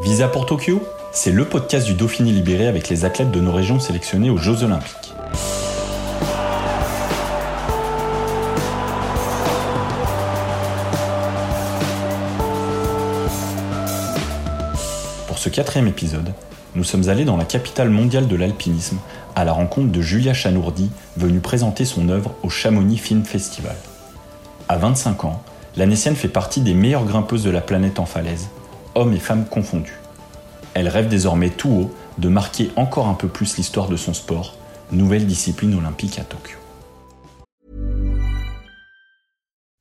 Visa 0.00 0.28
pour 0.28 0.46
Tokyo, 0.46 0.80
c'est 1.10 1.32
le 1.32 1.44
podcast 1.44 1.84
du 1.84 1.94
Dauphiné 1.94 2.30
libéré 2.30 2.68
avec 2.68 2.88
les 2.88 3.04
athlètes 3.04 3.32
de 3.32 3.40
nos 3.40 3.50
régions 3.50 3.80
sélectionnés 3.80 4.30
aux 4.30 4.36
Jeux 4.36 4.62
Olympiques. 4.62 5.12
Pour 15.26 15.38
ce 15.38 15.48
quatrième 15.48 15.88
épisode, 15.88 16.32
nous 16.76 16.84
sommes 16.84 17.08
allés 17.08 17.24
dans 17.24 17.36
la 17.36 17.44
capitale 17.44 17.90
mondiale 17.90 18.28
de 18.28 18.36
l'alpinisme 18.36 18.98
à 19.34 19.44
la 19.44 19.52
rencontre 19.52 19.90
de 19.90 20.00
Julia 20.00 20.32
Chanourdi, 20.32 20.92
venue 21.16 21.40
présenter 21.40 21.84
son 21.84 22.08
œuvre 22.08 22.36
au 22.44 22.50
Chamonix 22.50 22.98
Film 22.98 23.24
Festival. 23.24 23.76
À 24.68 24.76
25 24.76 25.24
ans, 25.24 25.42
l'Anessienne 25.76 26.14
fait 26.14 26.28
partie 26.28 26.60
des 26.60 26.74
meilleures 26.74 27.04
grimpeuses 27.04 27.42
de 27.42 27.50
la 27.50 27.60
planète 27.60 27.98
en 27.98 28.06
falaise, 28.06 28.48
hommes 28.98 29.14
et 29.14 29.20
femmes 29.20 29.46
confondus. 29.46 29.98
Elle 30.74 30.88
rêve 30.88 31.08
désormais 31.08 31.50
tout 31.50 31.70
haut 31.70 31.90
de 32.18 32.28
marquer 32.28 32.70
encore 32.76 33.06
un 33.06 33.14
peu 33.14 33.28
plus 33.28 33.56
l'histoire 33.56 33.88
de 33.88 33.96
son 33.96 34.12
sport, 34.12 34.56
nouvelle 34.92 35.26
discipline 35.26 35.74
olympique 35.74 36.18
à 36.18 36.24
Tokyo. 36.24 36.56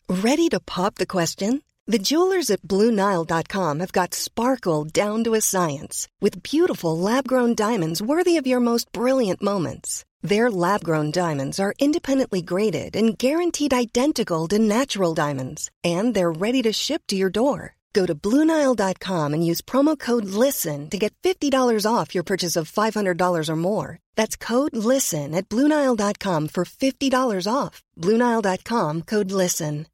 Ready 0.09 0.49
to 0.49 0.59
pop 0.59 0.95
the 0.95 1.05
question? 1.05 1.61
The 1.85 1.99
jewelers 1.99 2.49
at 2.49 2.61
BlueNile.com 2.67 3.79
have 3.79 3.93
got 3.93 4.13
sparkle 4.13 4.83
down 4.83 5.23
to 5.23 5.35
a 5.35 5.41
science 5.41 6.07
with 6.19 6.43
beautiful 6.43 6.97
lab-grown 6.97 7.55
diamonds 7.55 8.01
worthy 8.01 8.35
of 8.35 8.45
your 8.45 8.59
most 8.59 8.91
brilliant 8.91 9.41
moments. 9.41 10.03
Their 10.21 10.51
lab-grown 10.51 11.11
diamonds 11.11 11.59
are 11.59 11.73
independently 11.79 12.41
graded 12.41 12.95
and 12.95 13.17
guaranteed 13.17 13.73
identical 13.73 14.49
to 14.49 14.59
natural 14.59 15.13
diamonds, 15.13 15.69
and 15.83 16.13
they're 16.13 16.31
ready 16.31 16.61
to 16.63 16.73
ship 16.73 17.03
to 17.07 17.15
your 17.15 17.29
door. 17.29 17.76
Go 17.97 18.05
to 18.05 18.13
Bluenile.com 18.13 19.33
and 19.33 19.43
use 19.43 19.59
promo 19.61 19.97
code 19.97 20.25
LISTEN 20.25 20.89
to 20.91 20.97
get 20.99 21.13
$50 21.23 21.51
off 21.91 22.13
your 22.13 22.23
purchase 22.23 22.55
of 22.55 22.69
$500 22.71 23.49
or 23.49 23.55
more. 23.55 23.97
That's 24.15 24.35
code 24.37 24.77
LISTEN 24.77 25.33
at 25.33 25.49
Bluenile.com 25.49 26.49
for 26.49 26.63
$50 26.63 27.51
off. 27.51 27.81
Bluenile.com 27.97 29.01
code 29.01 29.31
LISTEN. 29.31 29.87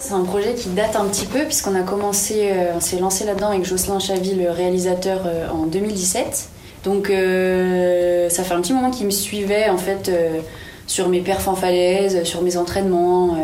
C'est 0.00 0.12
un 0.12 0.24
projet 0.24 0.54
qui 0.54 0.70
date 0.70 0.96
un 0.96 1.06
petit 1.06 1.26
peu 1.26 1.44
puisqu'on 1.44 1.76
a 1.76 1.82
commencé, 1.82 2.50
euh, 2.50 2.74
on 2.74 2.80
s'est 2.80 2.98
lancé 2.98 3.24
là-dedans 3.24 3.50
avec 3.50 3.64
Jocelyn 3.64 4.00
Chavy, 4.00 4.34
le 4.34 4.50
réalisateur, 4.50 5.20
euh, 5.26 5.48
en 5.48 5.66
2017. 5.66 6.48
Donc 6.82 7.10
euh, 7.10 8.28
ça 8.28 8.42
fait 8.42 8.54
un 8.54 8.60
petit 8.60 8.72
moment 8.72 8.90
qu'il 8.90 9.06
me 9.06 9.12
suivait 9.12 9.68
en 9.68 9.78
fait 9.78 10.10
sur 10.88 11.08
mes 11.08 11.20
perfs 11.20 11.46
en 11.46 11.54
falaise, 11.54 12.24
sur 12.24 12.42
mes 12.42 12.56
entraînements. 12.56 13.36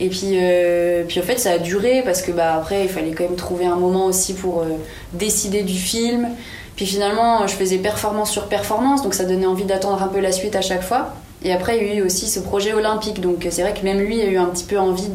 Et 0.00 0.08
puis, 0.08 0.32
euh, 0.34 1.04
puis 1.06 1.20
en 1.20 1.24
fait, 1.24 1.38
ça 1.38 1.52
a 1.52 1.58
duré 1.58 2.02
parce 2.04 2.22
que 2.22 2.30
bah, 2.30 2.54
après, 2.54 2.84
il 2.84 2.88
fallait 2.88 3.10
quand 3.10 3.24
même 3.24 3.36
trouver 3.36 3.66
un 3.66 3.76
moment 3.76 4.06
aussi 4.06 4.34
pour 4.34 4.60
euh, 4.60 4.66
décider 5.12 5.62
du 5.62 5.74
film. 5.74 6.28
Puis 6.76 6.86
finalement, 6.86 7.46
je 7.46 7.54
faisais 7.54 7.78
performance 7.78 8.30
sur 8.30 8.46
performance, 8.46 9.02
donc 9.02 9.14
ça 9.14 9.24
donnait 9.24 9.46
envie 9.46 9.64
d'attendre 9.64 10.00
un 10.00 10.06
peu 10.06 10.20
la 10.20 10.30
suite 10.30 10.54
à 10.54 10.60
chaque 10.60 10.82
fois. 10.82 11.14
Et 11.44 11.52
après, 11.52 11.78
il 11.78 11.86
y 11.86 11.90
a 11.90 11.94
eu 11.94 12.02
aussi 12.02 12.26
ce 12.26 12.40
projet 12.40 12.72
olympique, 12.72 13.20
donc 13.20 13.46
c'est 13.50 13.62
vrai 13.62 13.72
que 13.72 13.84
même 13.84 13.98
lui 13.98 14.20
a 14.20 14.26
eu 14.26 14.38
un 14.38 14.46
petit 14.46 14.64
peu 14.64 14.78
envie 14.78 15.08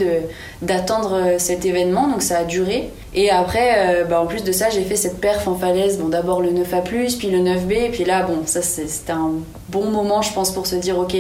d'attendre 0.62 1.14
euh, 1.14 1.36
cet 1.38 1.66
événement, 1.66 2.08
donc 2.08 2.22
ça 2.22 2.40
a 2.40 2.44
duré. 2.44 2.90
Et 3.14 3.30
après, 3.30 4.06
bah, 4.10 4.22
en 4.22 4.26
plus 4.26 4.44
de 4.44 4.52
ça, 4.52 4.70
j'ai 4.70 4.82
fait 4.82 4.96
cette 4.96 5.22
perf 5.22 5.48
en 5.48 5.56
falaise, 5.56 6.00
bon 6.00 6.10
d'abord 6.10 6.42
le 6.42 6.50
9A+, 6.50 6.82
puis 7.18 7.30
le 7.30 7.40
9B, 7.40 7.74
et 7.74 7.90
puis 7.90 8.06
là, 8.06 8.24
bon, 8.24 8.40
ça 8.46 8.62
c'était 8.62 9.12
un 9.12 9.32
bon 9.70 9.86
moment, 9.86 10.22
je 10.22 10.34
pense, 10.34 10.52
pour 10.52 10.66
se 10.66 10.76
dire, 10.76 10.98
ok, 10.98 11.16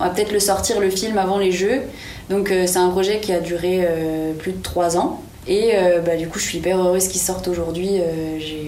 on 0.00 0.04
va 0.04 0.10
peut-être 0.10 0.32
le 0.32 0.40
sortir, 0.40 0.80
le 0.80 0.90
film, 0.90 1.18
avant 1.18 1.38
les 1.38 1.52
Jeux. 1.52 1.82
Donc 2.30 2.50
euh, 2.50 2.66
c'est 2.66 2.78
un 2.78 2.90
projet 2.90 3.20
qui 3.20 3.32
a 3.32 3.40
duré 3.40 3.80
euh, 3.82 4.32
plus 4.34 4.52
de 4.52 4.62
trois 4.62 4.96
ans. 4.96 5.22
Et 5.46 5.70
euh, 5.76 6.00
bah, 6.00 6.16
du 6.16 6.28
coup, 6.28 6.38
je 6.38 6.44
suis 6.44 6.58
hyper 6.58 6.78
heureuse 6.78 7.08
qu'il 7.08 7.20
sorte 7.20 7.48
aujourd'hui. 7.48 8.00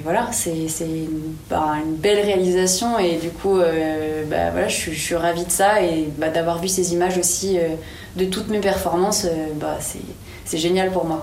Voilà, 0.03 0.31
c'est 0.33 0.51
une, 0.81 1.35
bah, 1.51 1.75
une 1.85 1.95
belle 1.97 2.25
réalisation 2.25 2.99
et 2.99 3.17
du 3.17 3.29
coup, 3.29 3.59
bah, 3.59 4.51
voilà, 4.51 4.67
je, 4.69 4.77
suis- 4.77 4.95
je 4.95 5.01
suis 5.01 5.15
ravie 5.15 5.45
de 5.45 5.51
ça 5.51 5.83
et 5.83 6.09
d'avoir 6.33 6.59
vu 6.59 6.69
ces 6.69 6.95
images 6.95 7.19
aussi 7.19 7.59
de 8.17 8.25
toutes 8.25 8.49
mes 8.49 8.61
performances. 8.61 9.27
c'est 10.47 10.59
génial 10.59 10.91
pour 10.91 11.05
moi. 11.05 11.23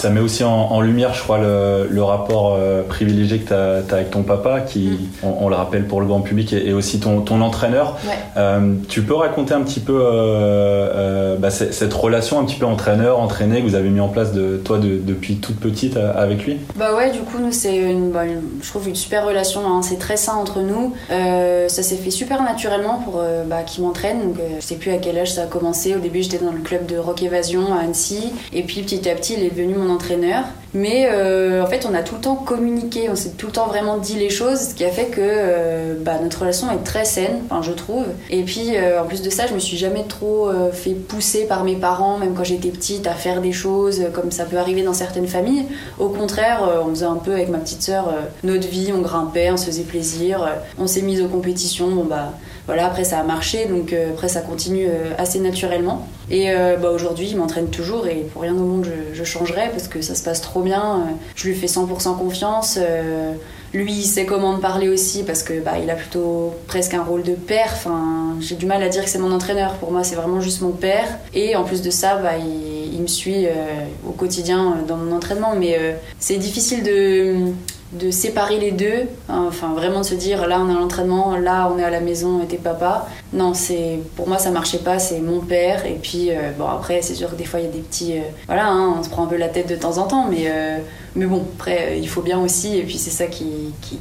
Ça 0.00 0.08
met 0.08 0.20
aussi 0.20 0.44
en, 0.44 0.50
en 0.50 0.80
lumière, 0.80 1.12
je 1.12 1.22
crois, 1.22 1.36
le, 1.36 1.86
le 1.90 2.02
rapport 2.02 2.54
euh, 2.56 2.80
privilégié 2.88 3.36
que 3.40 3.48
tu 3.48 3.52
as, 3.52 3.82
avec 3.94 4.10
ton 4.10 4.22
papa, 4.22 4.60
qui, 4.60 4.98
on, 5.22 5.44
on 5.44 5.48
le 5.50 5.54
rappelle 5.54 5.84
pour 5.86 6.00
le 6.00 6.06
grand 6.06 6.22
public, 6.22 6.54
et, 6.54 6.68
et 6.68 6.72
aussi 6.72 7.00
ton, 7.00 7.20
ton 7.20 7.42
entraîneur. 7.42 7.98
Ouais. 8.06 8.14
Euh, 8.38 8.76
tu 8.88 9.02
peux 9.02 9.12
raconter 9.14 9.52
un 9.52 9.60
petit 9.60 9.80
peu 9.80 9.98
euh, 10.02 11.36
bah, 11.36 11.50
cette 11.50 11.92
relation 11.92 12.38
un 12.40 12.44
petit 12.44 12.56
peu 12.56 12.64
entraîneur-entraîné 12.64 13.60
que 13.60 13.66
vous 13.68 13.74
avez 13.74 13.90
mis 13.90 14.00
en 14.00 14.08
place 14.08 14.32
de, 14.32 14.56
toi 14.56 14.78
de- 14.78 14.96
depuis 14.96 15.36
toute 15.36 15.60
petite 15.60 15.98
avec 15.98 16.46
lui? 16.46 16.56
Bah 16.76 16.94
ouais, 16.96 17.10
du 17.10 17.18
coup, 17.18 17.38
nous, 17.38 17.52
c'est 17.52 17.76
une, 17.76 18.10
bah, 18.10 18.24
une- 18.24 18.40
je 18.62 18.68
trouve 18.70 18.88
une 18.88 18.94
super 18.96 19.26
relation. 19.26 19.60
hein. 19.66 19.82
C'est 19.82 19.98
très 19.98 20.16
sain 20.16 20.34
entre 20.36 20.60
nous. 20.60 20.94
Ça 21.10 21.82
s'est 21.82 21.96
fait 21.96 22.10
super 22.10 22.42
naturellement 22.42 23.02
pour 23.04 23.22
bah, 23.46 23.62
qu'il 23.66 23.84
m'entraîne. 23.84 24.20
Donc, 24.22 24.36
je 24.58 24.64
sais 24.64 24.76
plus 24.76 24.92
à 24.92 24.96
quel 24.96 25.18
âge 25.18 25.32
ça 25.34 25.42
a 25.42 25.46
commencé. 25.46 25.94
Au 25.94 25.98
début, 25.98 26.22
j'étais 26.22 26.38
dans 26.42 26.52
le 26.52 26.60
club 26.60 26.86
de 26.86 26.96
rock 26.96 27.22
évasion 27.22 27.74
à 27.74 27.82
Annecy. 27.84 28.32
Et 28.54 28.62
puis, 28.62 28.80
petit 28.80 29.06
à 29.10 29.14
petit, 29.14 29.34
il 29.36 29.44
est 29.44 29.50
devenu 29.50 29.74
mon 29.74 29.89
entraîneur. 29.90 30.44
Mais 30.72 31.08
euh, 31.10 31.64
en 31.64 31.66
fait, 31.66 31.86
on 31.90 31.94
a 31.94 32.02
tout 32.02 32.14
le 32.14 32.20
temps 32.20 32.36
communiqué. 32.36 33.08
On 33.10 33.16
s'est 33.16 33.30
tout 33.30 33.46
le 33.46 33.52
temps 33.52 33.66
vraiment 33.66 33.98
dit 33.98 34.16
les 34.16 34.30
choses. 34.30 34.58
Ce 34.58 34.74
qui 34.74 34.84
a 34.84 34.90
fait 34.90 35.06
que 35.06 35.20
euh, 35.20 35.94
bah, 36.00 36.18
notre 36.22 36.40
relation 36.40 36.70
est 36.70 36.84
très 36.84 37.04
saine, 37.04 37.40
enfin, 37.46 37.62
je 37.62 37.72
trouve. 37.72 38.04
Et 38.30 38.42
puis, 38.42 38.76
euh, 38.76 39.02
en 39.02 39.06
plus 39.06 39.22
de 39.22 39.30
ça, 39.30 39.46
je 39.46 39.54
me 39.54 39.58
suis 39.58 39.76
jamais 39.76 40.04
trop 40.04 40.50
fait 40.72 40.94
pousser 40.94 41.44
par 41.44 41.64
mes 41.64 41.76
parents, 41.76 42.18
même 42.18 42.34
quand 42.34 42.44
j'étais 42.44 42.68
petite, 42.68 43.06
à 43.06 43.14
faire 43.14 43.40
des 43.40 43.52
choses 43.52 44.04
comme 44.12 44.30
ça 44.30 44.44
peut 44.44 44.58
arriver 44.58 44.82
dans 44.82 44.94
certaines 44.94 45.26
familles. 45.26 45.64
Au 45.98 46.08
contraire, 46.08 46.60
on 46.86 46.90
faisait 46.90 47.06
un 47.06 47.16
peu 47.16 47.32
avec 47.32 47.48
ma 47.48 47.58
petite 47.58 47.82
sœur 47.82 48.14
notre 48.44 48.68
vie, 48.68 48.92
on 48.94 49.00
grimpait, 49.00 49.50
on 49.50 49.56
se 49.56 49.66
faisait 49.66 49.82
plaisir, 49.82 50.48
on 50.78 50.86
s'est 50.86 51.02
mis 51.02 51.20
aux 51.20 51.28
compétitions. 51.28 51.88
Bon 51.90 52.04
bah 52.04 52.32
voilà, 52.66 52.86
après 52.86 53.04
ça 53.04 53.18
a 53.18 53.22
marché, 53.22 53.66
donc 53.66 53.92
euh, 53.92 54.12
après 54.12 54.28
ça 54.28 54.40
continue 54.40 54.86
euh, 54.86 55.12
assez 55.18 55.40
naturellement. 55.40 56.06
Et 56.30 56.50
euh, 56.50 56.76
bah, 56.76 56.90
aujourd'hui, 56.90 57.28
il 57.30 57.36
m'entraîne 57.36 57.68
toujours 57.68 58.06
et 58.06 58.26
pour 58.32 58.42
rien 58.42 58.54
au 58.54 58.64
monde 58.64 58.84
je, 58.84 59.16
je 59.16 59.24
changerai 59.24 59.70
parce 59.70 59.88
que 59.88 60.02
ça 60.02 60.14
se 60.14 60.22
passe 60.22 60.40
trop 60.40 60.62
bien. 60.62 61.06
Je 61.34 61.48
lui 61.48 61.54
fais 61.56 61.66
100% 61.66 62.16
confiance. 62.16 62.78
lui, 63.72 63.92
il 63.92 64.04
sait 64.04 64.26
comment 64.26 64.52
me 64.52 64.60
parler 64.60 64.88
aussi 64.88 65.24
parce 65.24 65.42
que 65.42 65.60
bah, 65.60 65.78
il 65.82 65.90
a 65.90 65.94
plutôt 65.94 66.54
presque 66.68 66.94
un 66.94 67.02
rôle 67.02 67.22
de 67.22 67.34
père. 67.34 67.70
Enfin, 67.72 68.36
j'ai 68.40 68.54
du 68.54 68.66
mal 68.66 68.82
à 68.82 68.88
dire 68.88 69.02
que 69.02 69.10
c'est 69.10 69.18
mon 69.18 69.32
entraîneur. 69.32 69.74
Pour 69.74 69.90
moi, 69.90 70.04
c'est 70.04 70.16
vraiment 70.16 70.40
juste 70.40 70.60
mon 70.60 70.72
père. 70.72 71.08
Et 71.34 71.56
en 71.56 71.64
plus 71.64 71.82
de 71.82 71.90
ça, 71.90 72.16
bah, 72.16 72.32
il, 72.38 73.00
me 73.00 73.06
suit 73.06 73.46
au 74.06 74.12
quotidien 74.12 74.76
dans 74.86 74.96
mon 74.96 75.16
entraînement. 75.16 75.54
Mais 75.56 75.78
c'est 76.18 76.36
difficile 76.36 76.82
de 76.82 77.52
de 77.92 78.12
séparer 78.12 78.58
les 78.58 78.70
deux, 78.70 79.08
enfin 79.28 79.74
vraiment 79.74 80.00
de 80.00 80.04
se 80.04 80.14
dire 80.14 80.46
là 80.46 80.60
on 80.60 80.70
à 80.70 80.78
l'entraînement, 80.78 81.36
là 81.36 81.70
on 81.74 81.78
est 81.78 81.84
à 81.84 81.90
la 81.90 82.00
maison 82.00 82.40
et 82.42 82.46
t'es 82.46 82.56
papa. 82.56 83.08
Non, 83.32 83.52
c'est 83.52 83.98
pour 84.14 84.28
moi 84.28 84.38
ça 84.38 84.50
marchait 84.50 84.78
pas, 84.78 84.98
c'est 85.00 85.18
mon 85.18 85.40
père 85.40 85.84
et 85.86 85.98
puis 86.00 86.30
euh, 86.30 86.52
bon 86.56 86.66
après 86.66 87.02
c'est 87.02 87.14
sûr 87.14 87.30
que 87.30 87.34
des 87.34 87.44
fois 87.44 87.58
il 87.58 87.66
y 87.66 87.68
a 87.68 87.72
des 87.72 87.80
petits 87.80 88.18
euh, 88.18 88.22
voilà, 88.46 88.68
hein, 88.68 88.94
on 88.98 89.02
se 89.02 89.08
prend 89.08 89.24
un 89.24 89.26
peu 89.26 89.36
la 89.36 89.48
tête 89.48 89.68
de 89.68 89.74
temps 89.74 89.98
en 89.98 90.06
temps 90.06 90.26
mais 90.30 90.44
euh, 90.46 90.78
mais 91.16 91.26
bon 91.26 91.44
après 91.58 91.98
il 91.98 92.08
faut 92.08 92.22
bien 92.22 92.38
aussi 92.40 92.78
et 92.78 92.84
puis 92.84 92.96
c'est 92.96 93.10
ça 93.10 93.26
qui, 93.26 93.46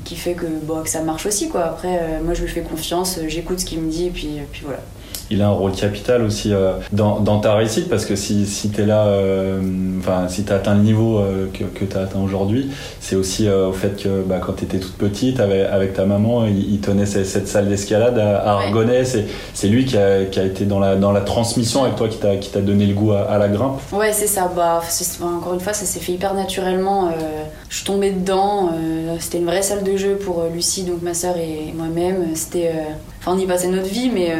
qui, 0.03 0.15
fait 0.15 0.33
que 0.33 0.45
bon 0.45 0.83
que 0.83 0.89
ça 0.89 1.01
marche 1.01 1.25
aussi 1.25 1.49
quoi. 1.49 1.63
Après 1.65 2.21
moi 2.23 2.35
je 2.35 2.43
lui 2.43 2.49
fais 2.49 2.61
confiance, 2.61 3.19
j'écoute 3.27 3.59
ce 3.59 3.65
qu'il 3.65 3.79
me 3.79 3.89
dit 3.89 4.07
et 4.07 4.11
puis 4.11 4.37
et 4.37 4.47
puis 4.51 4.61
voilà. 4.65 4.81
Il 5.29 5.41
a 5.41 5.47
un 5.47 5.51
rôle 5.51 5.71
capital 5.73 6.23
aussi 6.23 6.53
euh, 6.53 6.73
dans, 6.91 7.19
dans 7.19 7.39
ta 7.39 7.53
réussite 7.55 7.89
parce 7.89 8.05
que 8.05 8.15
si, 8.15 8.45
si 8.45 8.69
tu 8.69 8.81
es 8.81 8.85
là, 8.85 9.05
euh, 9.05 9.59
enfin 9.99 10.27
si 10.27 10.43
tu 10.43 10.51
as 10.51 10.55
atteint 10.55 10.75
le 10.75 10.81
niveau 10.81 11.19
euh, 11.19 11.47
que, 11.53 11.63
que 11.63 11.85
tu 11.85 11.97
as 11.97 12.01
atteint 12.01 12.19
aujourd'hui, 12.21 12.69
c'est 12.99 13.15
aussi 13.15 13.49
au 13.49 13.71
fait 13.73 14.01
que 14.01 14.21
bah, 14.23 14.39
quand 14.45 14.53
tu 14.53 14.63
étais 14.65 14.79
toute 14.79 14.97
petite 14.97 15.39
avec, 15.39 15.67
avec 15.71 15.93
ta 15.93 16.05
maman, 16.05 16.45
il, 16.45 16.73
il 16.73 16.79
tenait 16.79 17.05
cette, 17.05 17.47
salle 17.47 17.67
d'escalade 17.69 18.17
à, 18.17 18.37
à 18.39 18.57
Ouais. 18.59 18.65
Argonnet. 18.65 19.05
C'est, 19.05 19.25
c'est 19.53 19.67
lui 19.67 19.85
qui 19.85 19.97
a, 19.97 20.25
qui 20.25 20.39
a 20.39 20.43
été 20.43 20.65
dans 20.65 20.79
la, 20.79 20.95
dans 20.95 21.11
la 21.11 21.21
transmission 21.21 21.83
avec 21.83 21.95
toi, 21.95 22.07
qui 22.07 22.17
t'a, 22.17 22.61
donné 22.61 22.85
le 22.85 22.93
goût 22.93 23.11
à, 23.13 23.21
à 23.21 23.37
la 23.37 23.47
grimpe. 23.47 23.79
Ouais, 23.93 24.11
c'est 24.11 24.27
ça. 24.27 24.51
Bah, 24.55 24.81
encore 25.23 25.53
une 25.53 25.59
fois, 25.59 25.73
ça 25.73 25.85
s'est 25.85 25.99
fait 25.99 26.11
hyper 26.13 26.33
naturellement. 26.33 27.07
euh, 27.07 27.43
je 27.69 27.75
suis 27.77 27.85
tombée 27.85 28.11
dedans. 28.11 28.69
euh, 28.73 29.15
c'était 29.19 29.37
une 29.37 29.45
vraie 29.45 29.61
salle 29.61 29.83
de 29.83 29.95
jeu 29.95 30.15
pour 30.15 30.43
Lucie, 30.53 30.83
donc 30.83 31.01
ma 31.01 31.13
sœur 31.13 31.35
et 31.37 31.73
moi-même. 31.75 32.35
C'était, 32.35 32.67
euh, 32.67 32.81
enfin, 33.19 33.33
on 33.35 33.39
y 33.39 33.45
passait 33.45 33.67
notre 33.67 33.87
vie, 33.87 34.09
mais 34.13 34.33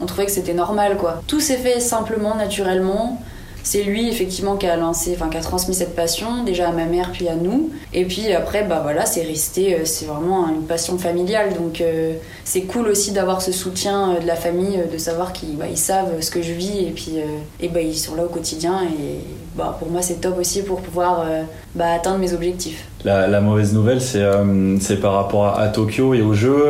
on 0.00 0.06
trouvait 0.06 0.26
que 0.26 0.31
c'était 0.32 0.54
normal, 0.54 0.96
quoi. 0.96 1.22
Tout 1.26 1.40
s'est 1.40 1.56
fait 1.56 1.80
simplement, 1.80 2.34
naturellement. 2.34 3.20
C'est 3.62 3.82
lui 3.82 4.08
effectivement 4.08 4.56
qui 4.56 4.66
a 4.66 4.76
lancé, 4.76 5.12
enfin 5.14 5.28
qui 5.28 5.36
a 5.36 5.40
transmis 5.40 5.74
cette 5.74 5.94
passion 5.94 6.42
déjà 6.44 6.68
à 6.68 6.72
ma 6.72 6.84
mère 6.84 7.12
puis 7.12 7.28
à 7.28 7.36
nous. 7.36 7.70
Et 7.92 8.04
puis 8.04 8.32
après 8.32 8.64
bah 8.64 8.80
voilà 8.82 9.06
c'est 9.06 9.22
resté, 9.22 9.74
euh, 9.74 9.84
c'est 9.84 10.06
vraiment 10.06 10.48
une 10.48 10.64
passion 10.64 10.98
familiale. 10.98 11.54
Donc 11.54 11.80
euh, 11.80 12.14
c'est 12.44 12.62
cool 12.62 12.88
aussi 12.88 13.12
d'avoir 13.12 13.40
ce 13.40 13.52
soutien 13.52 14.14
euh, 14.14 14.20
de 14.20 14.26
la 14.26 14.34
famille, 14.34 14.82
de 14.92 14.98
savoir 14.98 15.32
qu'ils 15.32 15.56
bah, 15.56 15.66
savent 15.76 16.20
ce 16.20 16.30
que 16.30 16.42
je 16.42 16.52
vis 16.52 16.80
et 16.80 16.90
puis 16.90 17.14
et 17.60 17.68
bah, 17.68 17.80
ils 17.80 17.96
sont 17.96 18.14
là 18.14 18.24
au 18.24 18.28
quotidien 18.28 18.82
et 18.82 19.20
bah 19.54 19.76
pour 19.78 19.90
moi 19.90 20.02
c'est 20.02 20.20
top 20.20 20.38
aussi 20.38 20.62
pour 20.62 20.80
pouvoir 20.80 21.24
bah, 21.74 21.92
atteindre 21.92 22.18
mes 22.18 22.32
objectifs. 22.32 22.86
La, 23.04 23.40
mauvaise 23.40 23.74
nouvelle, 23.74 24.00
c'est 24.00 24.24
c'est 24.80 25.00
par 25.00 25.14
rapport 25.14 25.58
à, 25.58 25.68
Tokyo 25.68 26.14
et 26.14 26.22
aux 26.22 26.34
Jeux 26.34 26.64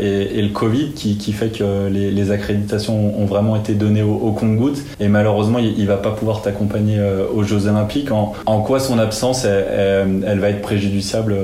et, 0.00 0.42
le 0.42 0.50
Covid 0.50 0.92
qui, 0.92 1.16
qui 1.16 1.32
fait 1.32 1.48
que 1.48 1.88
les, 1.88 2.30
accréditations 2.30 3.18
ont 3.18 3.24
vraiment 3.24 3.56
été 3.56 3.74
données 3.74 4.02
au, 4.02 4.12
au 4.12 4.34
et 5.00 5.08
malheureusement, 5.08 5.58
il, 5.58 5.78
il 5.78 5.86
va 5.86 5.96
pas 5.96 6.10
pouvoir 6.10 6.42
t'accompagner 6.42 6.98
aux 7.34 7.42
Jeux 7.42 7.66
Olympiques. 7.66 8.12
En, 8.12 8.34
en 8.46 8.60
quoi 8.60 8.78
son 8.78 8.98
absence, 8.98 9.44
elle, 9.44 10.24
elle 10.26 10.38
va 10.38 10.50
être 10.50 10.62
préjudiciable 10.62 11.34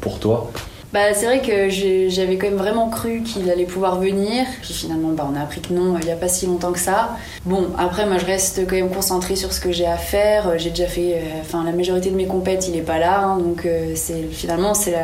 pour 0.00 0.20
toi? 0.20 0.50
Bah, 0.96 1.12
c'est 1.12 1.26
vrai 1.26 1.42
que 1.42 1.68
j'avais 2.08 2.38
quand 2.38 2.46
même 2.46 2.56
vraiment 2.56 2.88
cru 2.88 3.20
qu'il 3.20 3.50
allait 3.50 3.66
pouvoir 3.66 4.00
venir. 4.00 4.46
Puis 4.62 4.72
finalement, 4.72 5.10
bah, 5.10 5.28
on 5.30 5.36
a 5.36 5.42
appris 5.42 5.60
que 5.60 5.70
non, 5.74 5.98
il 5.98 6.06
n'y 6.06 6.10
a 6.10 6.16
pas 6.16 6.28
si 6.28 6.46
longtemps 6.46 6.72
que 6.72 6.78
ça. 6.78 7.18
Bon, 7.44 7.66
après, 7.76 8.06
moi, 8.06 8.16
je 8.16 8.24
reste 8.24 8.66
quand 8.66 8.76
même 8.76 8.88
concentrée 8.88 9.36
sur 9.36 9.52
ce 9.52 9.60
que 9.60 9.72
j'ai 9.72 9.84
à 9.84 9.98
faire. 9.98 10.58
J'ai 10.58 10.70
déjà 10.70 10.86
fait, 10.86 11.16
euh, 11.16 11.40
enfin, 11.42 11.64
la 11.64 11.72
majorité 11.72 12.08
de 12.08 12.16
mes 12.16 12.24
compètes, 12.24 12.66
il 12.66 12.72
n'est 12.72 12.80
pas 12.80 12.98
là. 12.98 13.20
Hein, 13.20 13.36
donc, 13.36 13.66
euh, 13.66 13.94
finalement, 14.32 14.72
c'est 14.72 14.96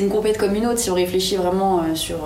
une 0.00 0.08
compète 0.08 0.36
comme 0.36 0.56
une 0.56 0.66
autre. 0.66 0.80
Si 0.80 0.90
on 0.90 0.94
réfléchit 0.94 1.36
vraiment 1.36 1.78
euh, 1.78 1.94
sur 1.94 2.16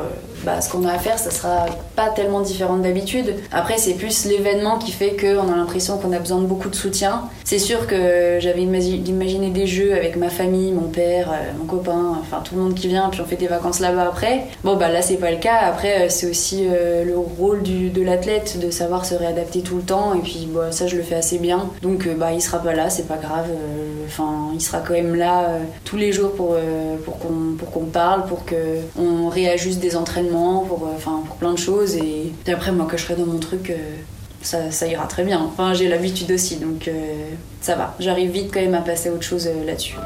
bah, 0.45 0.61
ce 0.61 0.71
qu'on 0.71 0.85
a 0.85 0.93
à 0.93 0.99
faire, 0.99 1.19
ça 1.19 1.31
sera 1.31 1.67
pas 1.97 2.09
tellement 2.11 2.41
différent 2.41 2.77
d'habitude. 2.77 3.35
Après, 3.53 3.79
c'est 3.79 3.95
plus 3.95 4.25
l'événement 4.27 4.79
qui 4.79 4.93
fait 4.93 5.17
qu'on 5.17 5.53
a 5.53 5.57
l'impression 5.57 5.99
qu'on 5.99 6.13
a 6.13 6.19
besoin 6.19 6.41
de 6.41 6.47
beaucoup 6.47 6.69
de 6.69 6.75
soutien. 6.75 7.23
C'est 7.45 7.59
sûr 7.59 7.87
que 7.87 8.39
j'avais 8.41 8.63
imaginé 8.63 9.51
des 9.51 9.67
jeux 9.67 9.95
avec 9.95 10.17
ma 10.17 10.29
famille, 10.29 10.73
mon 10.73 10.89
père, 10.89 11.33
mon 11.59 11.65
copain, 11.65 12.17
enfin, 12.21 12.43
tout 12.45 12.55
le 12.55 12.63
monde 12.63 12.75
qui 12.75 12.89
vient 12.89 13.01
puis 13.09 13.21
on 13.21 13.25
fait 13.25 13.37
des 13.37 13.47
vacances 13.47 13.81
là-bas 13.81 14.09
après. 14.09 14.45
Bon, 14.65 14.77
bah 14.77 14.89
là, 14.89 15.03
c'est 15.03 15.17
pas 15.17 15.31
le 15.31 15.37
cas. 15.39 15.57
Après, 15.57 16.03
euh, 16.03 16.07
c'est 16.09 16.29
aussi 16.29 16.67
euh, 16.69 17.05
le 17.05 17.17
rôle 17.17 17.63
de 17.63 18.03
l'athlète 18.03 18.59
de 18.59 18.71
savoir 18.71 19.05
se 19.05 19.15
réadapter 19.15 19.61
tout 19.61 19.77
le 19.77 19.83
temps. 19.83 20.15
Et 20.15 20.21
puis, 20.21 20.49
bah, 20.53 20.73
ça, 20.73 20.87
je 20.87 20.97
le 20.97 21.03
fais 21.03 21.17
assez 21.17 21.39
bien. 21.39 21.69
Donc, 21.83 22.07
euh, 22.07 22.15
bah, 22.15 22.33
il 22.33 22.41
sera 22.41 22.59
pas 22.59 22.75
là, 22.75 22.91
c'est 22.91 23.07
pas 23.07 23.17
grave. 23.17 23.47
Enfin, 24.07 24.51
il 24.55 24.61
sera 24.61 24.79
quand 24.79 24.95
même 24.95 25.15
là 25.15 25.49
tous 25.85 25.97
les 25.97 26.13
jours 26.13 26.33
pour, 26.33 26.57
pour 27.05 27.19
qu'on 27.19 27.57
qu'on 27.71 27.85
parle, 27.85 28.27
pour 28.27 28.45
qu'on 28.45 29.29
réajuste 29.29 29.79
des 29.79 29.95
entraînements, 29.97 30.30
pour, 30.31 30.89
enfin, 30.95 31.23
pour 31.27 31.37
plein 31.37 31.53
de 31.53 31.59
choses. 31.59 31.97
Et, 31.97 32.33
après, 32.53 32.73
moi, 32.73 32.87
que 32.87 32.97
je 32.97 33.05
serai 33.05 33.17
dans 33.17 33.27
mon 33.27 33.39
truc. 33.39 33.73
Ça, 34.43 34.71
ça, 34.71 34.87
ira 34.87 35.07
très 35.07 35.23
bien. 35.23 35.39
Enfin, 35.39 35.75
j'ai 35.75 35.87
l'habitude 35.87 36.33
aussi, 36.33 36.57
donc 36.57 36.91
ça 37.61 37.75
va. 37.75 37.95
J'arrive 38.01 38.31
vite 38.31 38.51
quand 38.55 38.61
même 38.61 38.75
à 38.75 38.81
passer 38.81 39.11
à 39.11 39.13
autre 39.13 39.23
chose 39.23 39.47
là-dessus. 39.67 39.97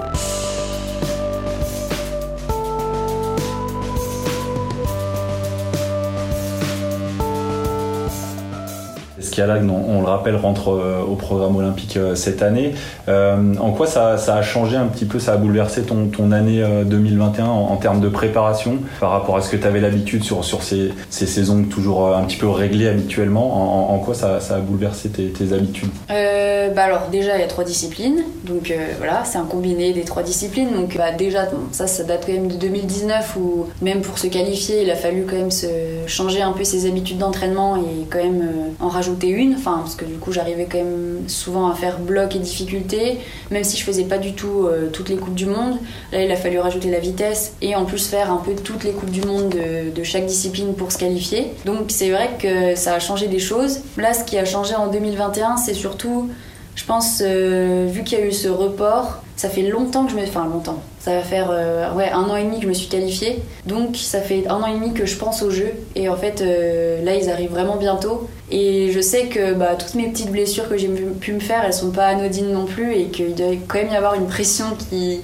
On, 9.43 10.01
le 10.01 10.07
rappelle, 10.07 10.37
rentre 10.37 10.71
euh, 10.71 11.01
au 11.03 11.15
programme 11.15 11.57
olympique 11.57 11.97
euh, 11.97 12.15
cette 12.15 12.43
année. 12.43 12.75
Euh, 13.09 13.55
en 13.61 13.73
quoi 13.73 13.87
ça, 13.87 14.15
a 14.15 14.43
changé 14.43 14.77
un 14.77 14.87
petit 14.87 15.05
peu, 15.05 15.19
ça 15.19 15.33
a 15.33 15.37
bouleversé 15.37 15.83
ton, 15.83 16.33
année 16.33 16.65
2021 16.87 17.45
en, 17.47 17.77
termes 17.77 18.01
de 18.01 18.09
préparation 18.09 18.79
par 18.99 19.11
rapport 19.11 19.37
à 19.37 19.41
ce 19.41 19.51
que 19.51 19.57
tu 19.57 19.67
avais 19.67 19.81
l'habitude 19.81 20.25
sur, 20.25 20.45
sur 20.45 20.63
ces, 20.63 20.93
saisons 21.11 21.65
toujours 21.65 22.17
un 22.17 22.23
petit 22.25 22.37
peu 22.37 22.49
réglées 22.49 22.89
habituellement? 22.89 23.93
En, 23.93 23.99
quoi 23.99 24.15
ça, 24.15 24.39
a 24.39 24.59
bouleversé 24.59 25.11
tes, 25.11 25.53
habitudes? 25.53 25.91
Bah 26.09 26.85
Alors 26.85 27.09
déjà, 27.13 27.37
il 27.37 27.41
y 27.41 27.45
a 27.45 27.47
trois 27.47 27.65
disciplines. 27.65 28.23
Donc 28.45 28.73
voilà, 28.99 29.23
c'est 29.25 29.39
un 29.39 29.45
combiné 29.45 29.93
des 29.93 30.03
trois 30.03 30.23
disciplines. 30.23 30.73
Donc 30.73 30.97
bah, 30.97 31.13
déjà, 31.17 31.47
ça, 31.73 31.87
ça 31.87 32.05
date 32.05 32.25
quand 32.27 32.33
même 32.33 32.49
de 32.49 32.57
2019 32.57 33.37
où 33.37 33.67
même 33.83 34.01
pour 34.01 34.19
se 34.19 34.27
qualifier, 34.27 34.83
il 34.83 34.91
a 34.91 34.97
fallu 34.97 35.27
quand 35.29 35.37
même 35.37 35.51
se 35.51 35.67
changer 36.07 36.43
un 36.43 36.53
peu 36.53 36.65
ses 36.65 36.87
habitudes 36.89 37.19
d'entraînement 37.19 37.77
et 37.77 38.07
quand 38.11 38.23
même 38.23 38.49
en 38.81 38.89
rajouter 38.89 39.24
une, 39.29 39.55
enfin 39.55 39.79
parce 39.79 39.95
que 39.95 40.05
du 40.05 40.15
coup 40.15 40.33
j'arrivais 40.33 40.67
quand 40.71 40.79
même 40.79 41.29
souvent 41.29 41.69
à 41.69 41.75
faire 41.75 41.99
bloc 41.99 42.37
et 42.37 42.39
difficulté, 42.39 43.19
même 43.51 43.65
si 43.65 43.77
je 43.77 43.85
faisais 43.85 44.05
pas 44.05 44.19
du 44.19 44.35
tout 44.35 44.67
euh, 44.67 44.89
toutes 44.93 45.09
les 45.09 45.17
coupes 45.17 45.35
du 45.35 45.47
monde. 45.47 45.79
Là 46.13 46.25
il 46.25 46.31
a 46.31 46.37
fallu 46.37 46.59
rajouter 46.59 46.91
la 46.91 47.01
vitesse 47.01 47.55
et 47.63 47.75
en 47.75 47.85
plus 47.85 48.07
faire 48.07 48.31
un 48.31 48.37
peu 48.37 48.55
toutes 48.55 48.85
les 48.85 48.93
coupes 48.93 49.11
du 49.11 49.23
monde 49.23 49.55
de, 49.95 50.05
chaque 50.05 50.27
discipline 50.27 50.75
pour 50.75 50.93
se 50.93 50.99
qualifier. 50.99 51.53
Donc 51.65 51.87
c'est 51.89 52.11
vrai 52.11 52.31
que 52.39 52.75
ça 52.77 52.95
a 52.95 53.01
changé 53.01 53.27
des 53.27 53.39
choses. 53.39 53.81
Là 53.97 54.15
ce 54.15 54.25
qui 54.25 54.39
a 54.39 54.45
changé 54.45 54.75
en 54.75 54.89
2021 54.89 55.57
c'est 55.57 55.75
surtout, 55.75 56.31
je 56.77 56.85
pense, 56.85 57.23
euh, 57.25 57.89
vu 57.91 58.05
qu'il 58.05 58.19
y 58.19 58.23
a 58.23 58.27
eu 58.27 58.33
ce 58.33 58.49
report, 58.49 59.24
ça 59.37 59.49
fait 59.49 59.63
longtemps 59.63 60.05
que 60.05 60.13
je 60.13 60.17
me... 60.17 60.23
Enfin 60.23 60.47
longtemps. 60.47 60.83
Ça 61.01 61.17
va 61.17 61.23
faire 61.23 61.49
euh, 61.51 61.93
ouais, 61.95 62.11
un 62.11 62.23
an 62.23 62.37
et 62.37 62.45
demi 62.45 62.57
que 62.57 62.63
je 62.63 62.69
me 62.69 62.75
suis 62.75 62.89
qualifiée. 62.89 63.43
Donc 63.67 63.97
ça 63.97 64.21
fait 64.21 64.47
un 64.49 64.57
an 64.57 64.67
et 64.67 64.75
demi 64.75 64.93
que 64.95 65.07
je 65.07 65.17
pense 65.17 65.43
au 65.43 65.51
jeu. 65.51 65.73
Et 65.95 66.09
en 66.09 66.17
fait, 66.17 66.41
là, 66.41 67.15
ils 67.15 67.29
arrivent 67.29 67.51
vraiment 67.51 67.77
bientôt. 67.77 68.29
Et 68.51 68.91
je 68.93 69.01
sais 69.01 69.27
que 69.27 69.53
bah, 69.53 69.75
toutes 69.79 69.95
mes 69.95 70.09
petites 70.09 70.31
blessures 70.31 70.69
que 70.69 70.77
j'ai 70.77 70.89
pu 70.89 71.33
me 71.33 71.41
faire, 71.41 71.63
elles 71.65 71.75
sont 71.75 71.91
pas 71.91 72.07
anodines 72.07 72.53
non 72.53 72.67
plus 72.67 72.95
et 72.95 73.05
qu'il 73.07 73.35
doit 73.35 73.49
quand 73.67 73.79
même 73.79 73.93
y 73.93 73.97
avoir 73.97 74.15
une 74.15 74.27
pression 74.27 74.67
qui, 74.91 75.21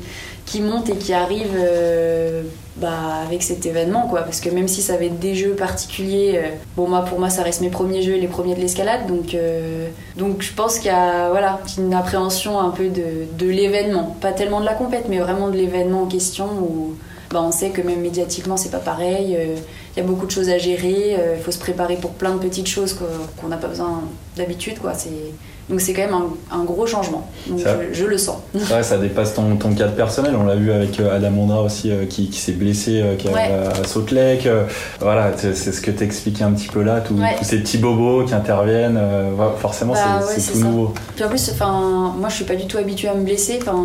qui 0.50 0.60
monte 0.60 0.88
et 0.88 0.96
qui 0.96 1.12
arrive 1.12 1.54
euh, 1.54 2.42
bah, 2.76 3.22
avec 3.24 3.40
cet 3.40 3.66
événement 3.66 4.08
quoi 4.08 4.22
parce 4.22 4.40
que 4.40 4.50
même 4.50 4.66
si 4.66 4.82
ça 4.82 4.96
va 4.96 5.04
être 5.04 5.20
des 5.20 5.36
jeux 5.36 5.54
particuliers 5.54 6.32
euh, 6.42 6.48
bon 6.76 6.88
moi 6.88 7.02
pour 7.02 7.20
moi 7.20 7.30
ça 7.30 7.44
reste 7.44 7.60
mes 7.60 7.70
premiers 7.70 8.02
jeux 8.02 8.16
les 8.16 8.26
premiers 8.26 8.56
de 8.56 8.60
l'escalade 8.60 9.06
donc 9.06 9.34
euh, 9.34 9.86
donc 10.16 10.42
je 10.42 10.52
pense 10.52 10.78
qu'il 10.78 10.86
y 10.86 10.94
a 10.94 11.30
voilà 11.30 11.60
une 11.78 11.94
appréhension 11.94 12.58
un 12.58 12.70
peu 12.70 12.88
de, 12.88 13.26
de 13.38 13.46
l'événement 13.48 14.16
pas 14.20 14.32
tellement 14.32 14.58
de 14.60 14.64
la 14.64 14.74
compète 14.74 15.06
mais 15.08 15.20
vraiment 15.20 15.50
de 15.50 15.56
l'événement 15.56 16.02
en 16.02 16.06
question 16.06 16.46
où 16.46 16.94
bah, 17.30 17.40
on 17.40 17.52
sait 17.52 17.70
que 17.70 17.80
même 17.80 18.00
médiatiquement 18.00 18.56
c'est 18.56 18.72
pas 18.72 18.78
pareil 18.78 19.38
il 19.94 19.98
y 19.98 20.02
a 20.02 20.06
beaucoup 20.06 20.26
de 20.26 20.30
choses 20.30 20.48
à 20.48 20.58
gérer, 20.58 21.16
euh, 21.18 21.34
il 21.36 21.42
faut 21.42 21.50
se 21.50 21.58
préparer 21.58 21.96
pour 21.96 22.12
plein 22.12 22.32
de 22.32 22.38
petites 22.38 22.68
choses 22.68 22.96
qu'on 23.40 23.48
n'a 23.48 23.56
pas 23.56 23.68
besoin 23.68 24.02
d'habitude. 24.36 24.78
Quoi. 24.78 24.92
Donc 25.70 25.80
c'est 25.80 25.92
quand 25.92 26.02
même 26.02 26.16
un, 26.50 26.64
gros 26.64 26.86
changement. 26.86 27.28
Donc 27.46 27.60
je, 27.92 28.04
le 28.04 28.18
sens. 28.18 28.38
Ouais, 28.54 28.82
ça 28.82 28.98
dépasse 28.98 29.34
ton, 29.34 29.56
ton 29.56 29.72
cadre 29.72 29.94
personnel. 29.94 30.34
On 30.36 30.44
l'a 30.44 30.54
vu 30.56 30.70
avec 30.70 31.00
euh, 31.00 31.16
Adam 31.16 31.30
Mondra 31.30 31.62
aussi 31.62 31.90
euh, 31.90 32.06
qui, 32.06 32.32
s'est 32.32 32.52
blessé 32.52 33.02
qui 33.18 33.28
à 33.28 33.84
Salt 33.84 34.12
Lake. 34.12 34.48
voilà, 35.00 35.32
c'est 35.36 35.54
ce 35.54 35.80
que 35.80 35.90
tu 35.90 36.04
expliquais 36.04 36.44
un 36.44 36.52
petit 36.52 36.68
peu 36.68 36.82
là, 36.82 37.00
tous 37.00 37.18
ces 37.42 37.60
petits 37.60 37.78
bobos 37.78 38.24
qui 38.24 38.34
interviennent. 38.34 39.00
forcément, 39.58 39.94
bah 39.94 40.20
c'est 40.26 40.52
tout 40.52 40.58
nouveau. 40.58 40.94
Puis 41.14 41.24
en 41.24 41.28
plus, 41.28 41.52
moi 41.60 42.28
je 42.28 42.34
suis 42.34 42.44
pas 42.44 42.56
du 42.56 42.66
tout 42.66 42.78
habituée 42.78 43.08
à 43.08 43.14
me 43.14 43.24
blesser. 43.24 43.58
Enfin, 43.62 43.84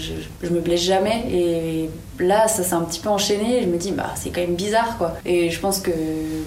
je, 0.00 0.46
je 0.46 0.52
me 0.52 0.60
blesse 0.60 0.82
jamais. 0.82 1.24
Et 1.30 1.90
là 2.18 2.48
ça 2.48 2.62
s'est 2.62 2.74
un 2.74 2.82
petit 2.82 3.00
peu 3.00 3.08
enchaîné. 3.08 3.58
Et 3.58 3.62
je 3.62 3.68
me 3.68 3.76
dis 3.76 3.92
bah 3.92 4.12
c'est 4.16 4.30
quand 4.30 4.40
même 4.40 4.54
bizarre 4.54 4.96
quoi. 4.98 5.14
Et 5.24 5.50
je 5.50 5.60
pense 5.60 5.80
que 5.80 5.90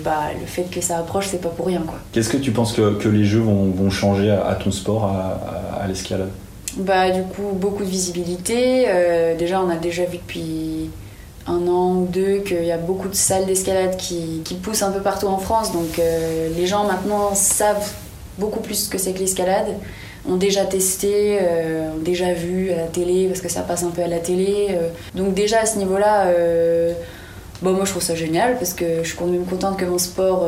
bah, 0.03 0.29
le 0.39 0.45
fait 0.45 0.63
que 0.63 0.81
ça 0.81 0.97
approche 0.97 1.27
c'est 1.27 1.41
pas 1.41 1.49
pour 1.49 1.67
rien 1.67 1.81
quoi. 1.85 1.99
Qu'est-ce 2.11 2.29
que 2.29 2.37
tu 2.37 2.51
penses 2.51 2.73
que, 2.73 2.97
que 2.97 3.09
les 3.09 3.25
jeux 3.25 3.41
vont, 3.41 3.71
vont, 3.71 3.89
changer 3.89 4.31
à, 4.31 4.55
ton 4.55 4.71
sport 4.71 5.05
à, 5.05 5.87
l'escalade? 5.87 6.29
Bah 6.77 7.11
du 7.11 7.21
coup 7.23 7.53
beaucoup 7.53 7.83
de 7.83 7.89
visibilité. 7.89 8.85
Euh, 8.87 9.37
déjà 9.37 9.61
on 9.61 9.69
a 9.69 9.75
déjà 9.75 10.05
vu 10.05 10.17
depuis 10.17 10.89
un 11.45 11.67
an 11.67 11.95
ou 11.95 12.07
deux 12.09 12.39
qu'il 12.39 12.63
y 12.63 12.71
a 12.71 12.77
beaucoup 12.77 13.09
de 13.09 13.15
salles 13.15 13.45
d'escalade 13.45 13.97
qui, 13.97 14.41
qui, 14.45 14.55
poussent 14.55 14.81
un 14.81 14.91
peu 14.91 15.01
partout 15.01 15.27
en 15.27 15.37
France. 15.37 15.73
Donc 15.73 15.99
euh, 15.99 16.49
les 16.55 16.67
gens 16.67 16.85
maintenant 16.85 17.35
savent 17.35 17.91
beaucoup 18.37 18.61
plus 18.61 18.85
ce 18.85 18.89
que 18.89 18.97
c'est 18.97 19.13
que 19.13 19.19
l'escalade 19.19 19.67
ont 20.27 20.37
déjà 20.37 20.65
testé, 20.65 21.39
euh, 21.41 21.91
ont 21.95 22.03
déjà 22.03 22.33
vu 22.33 22.71
à 22.71 22.77
la 22.77 22.87
télé, 22.87 23.27
parce 23.27 23.41
que 23.41 23.49
ça 23.49 23.61
passe 23.61 23.83
un 23.83 23.89
peu 23.89 24.01
à 24.01 24.07
la 24.07 24.19
télé. 24.19 24.69
Euh. 24.71 24.89
Donc 25.15 25.33
déjà 25.33 25.61
à 25.61 25.65
ce 25.65 25.77
niveau-là, 25.77 26.27
euh, 26.27 26.93
bon, 27.61 27.73
moi 27.73 27.85
je 27.85 27.91
trouve 27.91 28.03
ça 28.03 28.15
génial, 28.15 28.57
parce 28.57 28.73
que 28.73 29.03
je 29.03 29.09
suis 29.09 29.17
quand 29.17 29.25
même 29.25 29.45
contente 29.45 29.77
que 29.77 29.85
mon 29.85 29.97
sport 29.97 30.47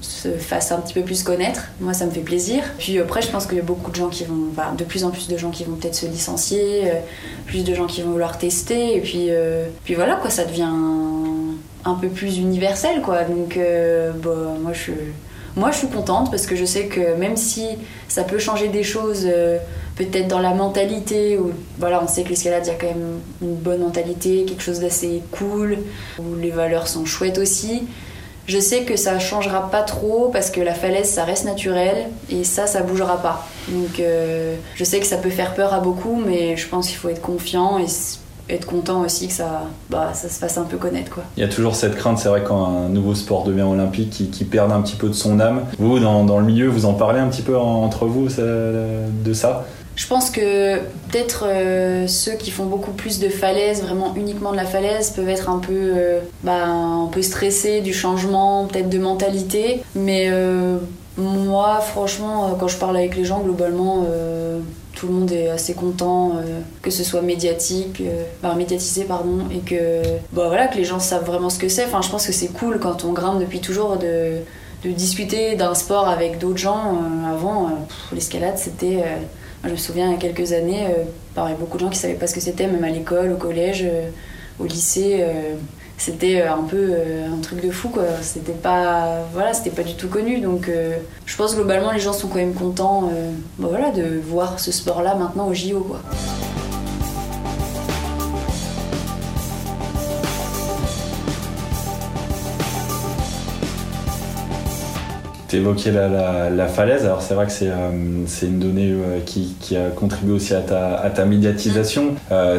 se 0.00 0.28
fasse 0.28 0.72
un 0.72 0.78
petit 0.78 0.94
peu 0.94 1.02
plus 1.02 1.22
connaître. 1.22 1.68
Moi 1.80 1.94
ça 1.94 2.04
me 2.04 2.10
fait 2.10 2.20
plaisir. 2.20 2.62
Puis 2.78 2.98
après 2.98 3.22
je 3.22 3.28
pense 3.28 3.46
qu'il 3.46 3.56
y 3.56 3.60
a 3.60 3.64
beaucoup 3.64 3.90
de 3.90 3.96
gens 3.96 4.08
qui 4.08 4.24
vont, 4.24 4.52
de 4.76 4.84
plus 4.84 5.04
en 5.04 5.10
plus 5.10 5.28
de 5.28 5.36
gens 5.38 5.50
qui 5.50 5.64
vont 5.64 5.76
peut-être 5.76 5.94
se 5.94 6.06
licencier, 6.06 6.92
plus 7.46 7.64
de 7.64 7.74
gens 7.74 7.86
qui 7.86 8.02
vont 8.02 8.10
vouloir 8.10 8.36
tester, 8.38 8.96
et 8.96 9.00
puis, 9.00 9.30
puis 9.84 9.94
voilà 9.94 10.16
quoi, 10.16 10.28
ça 10.30 10.44
devient 10.44 10.68
un 11.84 11.94
peu 11.94 12.08
plus 12.08 12.38
universel 12.38 13.00
quoi. 13.00 13.22
Donc 13.24 13.58
bon, 14.22 14.58
moi 14.60 14.72
je 14.74 14.78
suis 14.78 14.92
moi, 15.58 15.72
je 15.72 15.78
suis 15.78 15.88
contente 15.88 16.30
parce 16.30 16.46
que 16.46 16.56
je 16.56 16.64
sais 16.64 16.86
que 16.86 17.14
même 17.16 17.36
si 17.36 17.66
ça 18.06 18.22
peut 18.22 18.38
changer 18.38 18.68
des 18.68 18.84
choses, 18.84 19.24
euh, 19.26 19.58
peut-être 19.96 20.28
dans 20.28 20.38
la 20.38 20.54
mentalité, 20.54 21.36
ou 21.36 21.52
voilà, 21.78 22.00
on 22.02 22.06
sait 22.06 22.22
que 22.22 22.28
l'escalade, 22.30 22.62
il 22.66 22.68
y 22.68 22.70
a 22.70 22.74
quand 22.76 22.86
même 22.86 23.18
une 23.42 23.56
bonne 23.56 23.80
mentalité, 23.80 24.44
quelque 24.46 24.62
chose 24.62 24.80
d'assez 24.80 25.22
cool, 25.32 25.78
où 26.20 26.36
les 26.40 26.50
valeurs 26.50 26.86
sont 26.86 27.04
chouettes 27.04 27.38
aussi. 27.38 27.82
Je 28.46 28.58
sais 28.58 28.84
que 28.84 28.96
ça 28.96 29.18
changera 29.18 29.70
pas 29.70 29.82
trop 29.82 30.30
parce 30.32 30.50
que 30.50 30.60
la 30.60 30.72
falaise, 30.72 31.10
ça 31.10 31.24
reste 31.24 31.44
naturel 31.44 32.06
et 32.30 32.44
ça, 32.44 32.66
ça 32.66 32.80
bougera 32.82 33.20
pas. 33.20 33.46
Donc, 33.68 34.00
euh, 34.00 34.54
je 34.76 34.84
sais 34.84 35.00
que 35.00 35.06
ça 35.06 35.18
peut 35.18 35.28
faire 35.28 35.54
peur 35.54 35.74
à 35.74 35.80
beaucoup, 35.80 36.16
mais 36.16 36.56
je 36.56 36.66
pense 36.66 36.88
qu'il 36.88 36.96
faut 36.96 37.10
être 37.10 37.20
confiant 37.20 37.78
et 37.78 37.86
être 38.48 38.66
content 38.66 39.02
aussi 39.02 39.28
que 39.28 39.32
ça, 39.32 39.62
bah, 39.90 40.12
ça 40.14 40.28
se 40.28 40.38
fasse 40.38 40.58
un 40.58 40.64
peu 40.64 40.76
connaître. 40.76 41.10
Quoi. 41.10 41.24
Il 41.36 41.40
y 41.40 41.46
a 41.46 41.48
toujours 41.48 41.74
cette 41.74 41.96
crainte, 41.96 42.18
c'est 42.18 42.28
vrai, 42.28 42.42
quand 42.46 42.66
un 42.66 42.88
nouveau 42.88 43.14
sport 43.14 43.44
devient 43.44 43.62
olympique, 43.62 44.10
qui, 44.10 44.28
qui 44.28 44.44
perd 44.44 44.72
un 44.72 44.80
petit 44.80 44.96
peu 44.96 45.08
de 45.08 45.14
son 45.14 45.40
âme. 45.40 45.62
Vous, 45.78 45.98
dans, 45.98 46.24
dans, 46.24 46.38
le 46.38 46.44
milieu, 46.44 46.68
vous 46.68 46.86
en 46.86 46.94
parlez 46.94 47.20
un 47.20 47.28
petit 47.28 47.42
peu 47.42 47.56
entre 47.56 48.06
vous 48.06 48.28
de 48.28 49.32
ça? 49.32 49.66
Je 49.98 50.06
pense 50.06 50.30
que 50.30 50.76
peut-être 50.76 51.44
euh, 51.48 52.06
ceux 52.06 52.34
qui 52.34 52.52
font 52.52 52.66
beaucoup 52.66 52.92
plus 52.92 53.18
de 53.18 53.28
falaises, 53.28 53.82
vraiment 53.82 54.14
uniquement 54.14 54.52
de 54.52 54.56
la 54.56 54.64
falaise, 54.64 55.10
peuvent 55.10 55.28
être 55.28 55.50
un 55.50 55.58
peu, 55.58 55.72
euh, 55.72 56.20
bah, 56.44 56.66
un 56.66 57.08
peu 57.10 57.20
stressés 57.20 57.80
du 57.80 57.92
changement, 57.92 58.66
peut-être 58.66 58.88
de 58.88 58.98
mentalité. 58.98 59.82
Mais 59.96 60.28
euh, 60.30 60.76
moi, 61.16 61.80
franchement, 61.80 62.56
quand 62.60 62.68
je 62.68 62.76
parle 62.76 62.96
avec 62.96 63.16
les 63.16 63.24
gens, 63.24 63.40
globalement, 63.40 64.06
tout 64.98 65.06
le 65.06 65.12
monde 65.12 65.30
est 65.30 65.48
assez 65.48 65.74
content 65.74 66.32
que 66.82 66.90
ce 66.90 67.04
soit 67.04 67.22
médiatique, 67.22 68.02
bah, 68.42 68.54
médiatisé 68.54 69.04
pardon, 69.04 69.44
et 69.52 69.60
que 69.60 70.02
bah, 70.32 70.50
que 70.66 70.76
les 70.76 70.84
gens 70.84 70.98
savent 70.98 71.24
vraiment 71.24 71.50
ce 71.50 71.58
que 71.58 71.68
c'est. 71.68 71.86
Je 71.86 72.10
pense 72.10 72.26
que 72.26 72.32
c'est 72.32 72.48
cool 72.48 72.80
quand 72.80 73.04
on 73.04 73.12
grimpe 73.12 73.38
depuis 73.38 73.60
toujours 73.60 73.96
de, 73.96 74.38
discuter 74.84 75.54
d'un 75.54 75.74
sport 75.74 76.08
avec 76.08 76.38
d'autres 76.38 76.58
gens. 76.58 76.98
avant, 77.32 77.70
l'escalade 78.12 78.58
c'était 78.58 79.04
je 79.64 79.70
me 79.70 79.76
souviens 79.76 80.06
il 80.06 80.12
y 80.12 80.14
a 80.14 80.18
quelques 80.18 80.52
années, 80.52 80.86
euh, 80.86 81.54
beaucoup 81.58 81.78
de 81.78 81.82
gens 81.82 81.90
qui 81.90 81.98
savaient 81.98 82.14
pas 82.14 82.26
ce 82.26 82.34
que 82.34 82.40
c'était, 82.40 82.66
même 82.66 82.84
à 82.84 82.90
l'école, 82.90 83.32
au 83.32 83.36
collège, 83.36 83.82
euh, 83.84 84.08
au 84.60 84.64
lycée. 84.64 85.18
Euh, 85.20 85.54
c'était 85.98 86.42
un 86.42 86.62
peu 86.62 86.94
un 87.30 87.40
truc 87.40 87.60
de 87.60 87.70
fou, 87.70 87.88
quoi. 87.90 88.04
C'était 88.22 88.52
pas, 88.52 89.18
voilà, 89.32 89.52
c'était 89.52 89.70
pas 89.70 89.82
du 89.82 89.94
tout 89.94 90.08
connu. 90.08 90.40
Donc, 90.40 90.70
je 91.26 91.36
pense 91.36 91.54
globalement, 91.54 91.92
les 91.92 92.00
gens 92.00 92.12
sont 92.12 92.28
quand 92.28 92.36
même 92.36 92.54
contents, 92.54 93.10
bah, 93.58 93.68
voilà, 93.68 93.90
de 93.90 94.20
voir 94.24 94.58
ce 94.58 94.72
sport-là 94.72 95.14
maintenant 95.14 95.48
au 95.48 95.54
JO. 95.54 95.96
Tu 105.48 105.56
évoquais 105.56 105.92
la, 105.92 106.66
falaise, 106.66 107.06
alors 107.06 107.22
c'est 107.22 107.32
vrai 107.32 107.46
que 107.46 107.52
c'est 107.52 107.70
euh, 107.70 108.26
une 108.42 108.58
donnée 108.58 108.92
euh, 108.92 109.20
qui, 109.24 109.76
a 109.76 109.88
contribué 109.88 110.34
aussi 110.34 110.52
à 110.52 110.60
ta, 110.60 111.24
médiatisation. 111.24 112.16
Euh, 112.30 112.58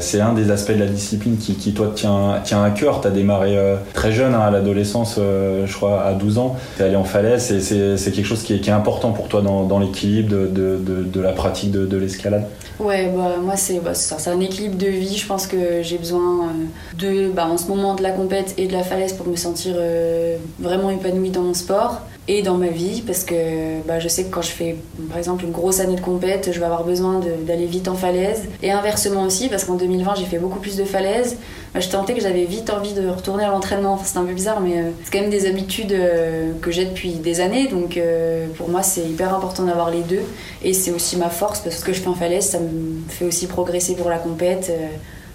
c'est 0.00 0.20
un 0.20 0.32
des 0.32 0.52
aspects 0.52 0.70
de 0.70 0.78
la 0.78 0.86
discipline 0.86 1.36
qui, 1.36 1.74
toi, 1.74 1.90
tient, 1.92 2.40
tient 2.44 2.62
à 2.62 2.70
cœur. 2.70 3.00
Tu 3.00 3.08
as 3.08 3.10
démarré 3.10 3.58
très 3.92 4.12
jeune, 4.12 4.34
hein, 4.34 4.40
à 4.40 4.52
l'adolescence, 4.52 5.16
je 5.18 5.72
crois, 5.74 6.04
à 6.04 6.12
12 6.12 6.38
ans. 6.38 6.56
Tu 6.76 6.82
es 6.82 6.86
allé 6.86 6.96
en 6.96 7.02
falaise, 7.02 7.58
c'est 7.58 8.12
quelque 8.12 8.24
chose 8.26 8.44
qui 8.44 8.54
est, 8.54 8.68
important 8.68 9.10
pour 9.10 9.26
toi 9.26 9.42
dans, 9.42 9.78
l'équilibre 9.80 10.30
de, 10.30 11.20
la 11.20 11.32
pratique 11.32 11.72
de, 11.72 11.96
l'escalade? 11.96 12.44
Ouais, 12.78 13.10
bah, 13.14 13.36
moi, 13.40 13.56
c'est 13.56 13.80
bah, 13.80 13.92
un 14.26 14.40
équilibre 14.40 14.76
de 14.76 14.86
vie. 14.86 15.16
Je 15.16 15.26
pense 15.26 15.46
que 15.46 15.82
j'ai 15.82 15.98
besoin 15.98 16.52
de, 16.98 17.28
bah, 17.30 17.46
en 17.46 17.56
ce 17.56 17.68
moment, 17.68 17.94
de 17.94 18.02
la 18.02 18.12
compète 18.12 18.54
et 18.58 18.66
de 18.66 18.72
la 18.72 18.82
falaise 18.82 19.12
pour 19.14 19.26
me 19.26 19.36
sentir 19.36 19.76
vraiment 20.58 20.90
épanouie 20.90 21.30
dans 21.30 21.42
mon 21.42 21.54
sport 21.54 22.02
et 22.28 22.42
dans 22.42 22.56
ma 22.56 22.68
vie 22.68 23.02
parce 23.06 23.24
que 23.24 23.80
bah, 23.86 24.00
je 24.00 24.08
sais 24.08 24.24
que 24.24 24.34
quand 24.34 24.42
je 24.42 24.50
fais 24.50 24.76
par 25.08 25.18
exemple 25.18 25.44
une 25.44 25.52
grosse 25.52 25.80
année 25.80 25.96
de 25.96 26.00
compète, 26.00 26.50
je 26.52 26.58
vais 26.58 26.64
avoir 26.66 26.84
besoin 26.84 27.20
d'aller 27.46 27.66
vite 27.66 27.88
en 27.88 27.94
falaise 27.94 28.48
et 28.62 28.72
inversement 28.72 29.22
aussi 29.24 29.48
parce 29.48 29.64
qu'en 29.64 29.74
2020 29.74 30.16
j'ai 30.16 30.24
fait 30.24 30.38
beaucoup 30.38 30.58
plus 30.58 30.76
de 30.76 30.84
falaises. 30.84 31.36
Bah, 31.76 31.82
je 31.82 31.90
tentais 31.90 32.14
que 32.14 32.22
j'avais 32.22 32.46
vite 32.46 32.70
envie 32.70 32.94
de 32.94 33.06
retourner 33.06 33.44
à 33.44 33.48
l'entraînement. 33.48 34.00
c'est 34.02 34.16
un 34.16 34.24
peu 34.24 34.32
bizarre 34.32 34.62
mais 34.62 34.78
euh, 34.78 34.90
c'est 35.04 35.12
quand 35.12 35.20
même 35.20 35.28
des 35.28 35.44
habitudes 35.44 35.92
euh, 35.92 36.54
que 36.62 36.70
j'ai 36.70 36.86
depuis 36.86 37.10
des 37.16 37.40
années 37.40 37.68
donc 37.68 37.98
euh, 37.98 38.46
pour 38.56 38.70
moi 38.70 38.82
c'est 38.82 39.02
hyper 39.02 39.34
important 39.34 39.64
d'avoir 39.64 39.90
les 39.90 40.00
deux 40.00 40.22
et 40.62 40.72
c'est 40.72 40.90
aussi 40.90 41.18
ma 41.18 41.28
force 41.28 41.60
parce 41.60 41.74
que 41.74 41.80
ce 41.82 41.84
que 41.84 41.92
je 41.92 42.00
fais 42.00 42.08
en 42.08 42.14
falaise 42.14 42.46
ça 42.46 42.60
me 42.60 43.02
fait 43.10 43.26
aussi 43.26 43.46
progresser 43.46 43.94
pour 43.94 44.08
la 44.08 44.16
compète. 44.16 44.72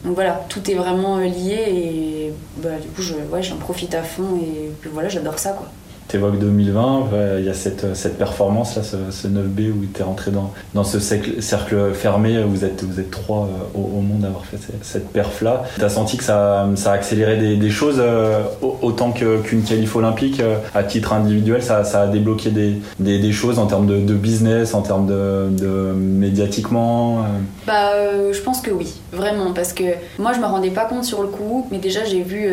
donc 0.04 0.16
voilà, 0.16 0.44
tout 0.50 0.72
est 0.72 0.74
vraiment 0.74 1.20
lié 1.20 1.60
et 1.68 2.34
bah, 2.58 2.70
du 2.82 2.88
coup 2.88 3.04
je, 3.04 3.14
ouais, 3.32 3.44
j'en 3.44 3.58
profite 3.58 3.94
à 3.94 4.02
fond 4.02 4.40
et 4.42 4.72
voilà, 4.92 5.10
j'adore 5.10 5.38
ça 5.38 5.52
quoi 5.52 5.68
évoques 6.16 6.40
2020, 6.40 7.10
il 7.40 7.46
y 7.46 7.50
a 7.50 7.54
cette, 7.54 7.96
cette 7.96 8.18
performance 8.18 8.76
là, 8.76 8.84
ce, 8.84 9.28
9B 9.28 9.72
où 9.72 9.86
tu 9.94 10.02
es 10.02 10.04
rentré 10.04 10.32
dans, 10.32 10.54
dans 10.74 10.84
ce 10.84 11.00
cercle, 11.00 11.94
fermé, 11.94 12.42
vous 12.44 12.66
êtes, 12.66 12.84
vous 12.84 13.00
êtes 13.00 13.12
trois 13.12 13.48
euh, 13.48 13.78
au, 13.78 14.02
monde 14.02 14.24
à 14.24 14.28
avoir 14.28 14.46
fait 14.46 14.58
cette, 14.82 15.10
perf 15.10 15.42
là. 15.42 15.64
Tu 15.76 15.84
as 15.84 15.90
senti 15.90 16.18
que 16.18 16.24
ça, 16.24 16.68
ça 16.76 16.92
a 16.92 16.96
accéléré 16.96 17.56
des, 17.56 17.70
choses 17.70 17.98
euh, 18.00 18.44
autant 18.62 19.12
qu'une 19.12 19.64
qualif 19.64 19.96
olympique 19.96 20.40
euh, 20.40 20.58
à 20.74 20.84
titre 20.84 21.14
individuel, 21.14 21.62
ça, 21.64 21.80
a 21.80 22.08
débloqué 22.08 22.50
des, 22.50 22.82
des, 23.00 23.32
choses 23.32 23.60
en 23.60 23.68
termes 23.68 23.88
de, 23.88 24.14
business, 24.14 24.74
en 24.74 24.82
termes 24.82 25.08
de, 25.08 25.50
de 25.52 25.94
médiatiquement 25.94 27.26
Bah, 27.66 27.92
je 28.32 28.40
pense 28.42 28.62
que 28.62 28.72
oui, 28.72 28.94
vraiment, 29.14 29.54
parce 29.54 29.74
que 29.74 29.84
moi 30.20 30.34
je 30.34 30.40
me 30.40 30.46
rendais 30.46 30.70
pas 30.70 30.86
compte 30.86 31.06
sur 31.06 31.22
le 31.22 31.28
coup, 31.28 31.68
mais 31.72 31.78
déjà 31.78 32.04
j'ai 32.04 32.22
vu 32.22 32.50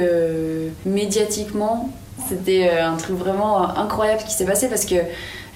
médiatiquement 0.86 1.90
c'était 2.26 2.68
euh, 2.68 2.86
un 2.86 2.96
truc 2.96 3.16
vraiment 3.16 3.76
incroyable 3.76 4.22
qui 4.24 4.32
s'est 4.32 4.44
passé 4.44 4.68
parce 4.68 4.84
que 4.84 4.96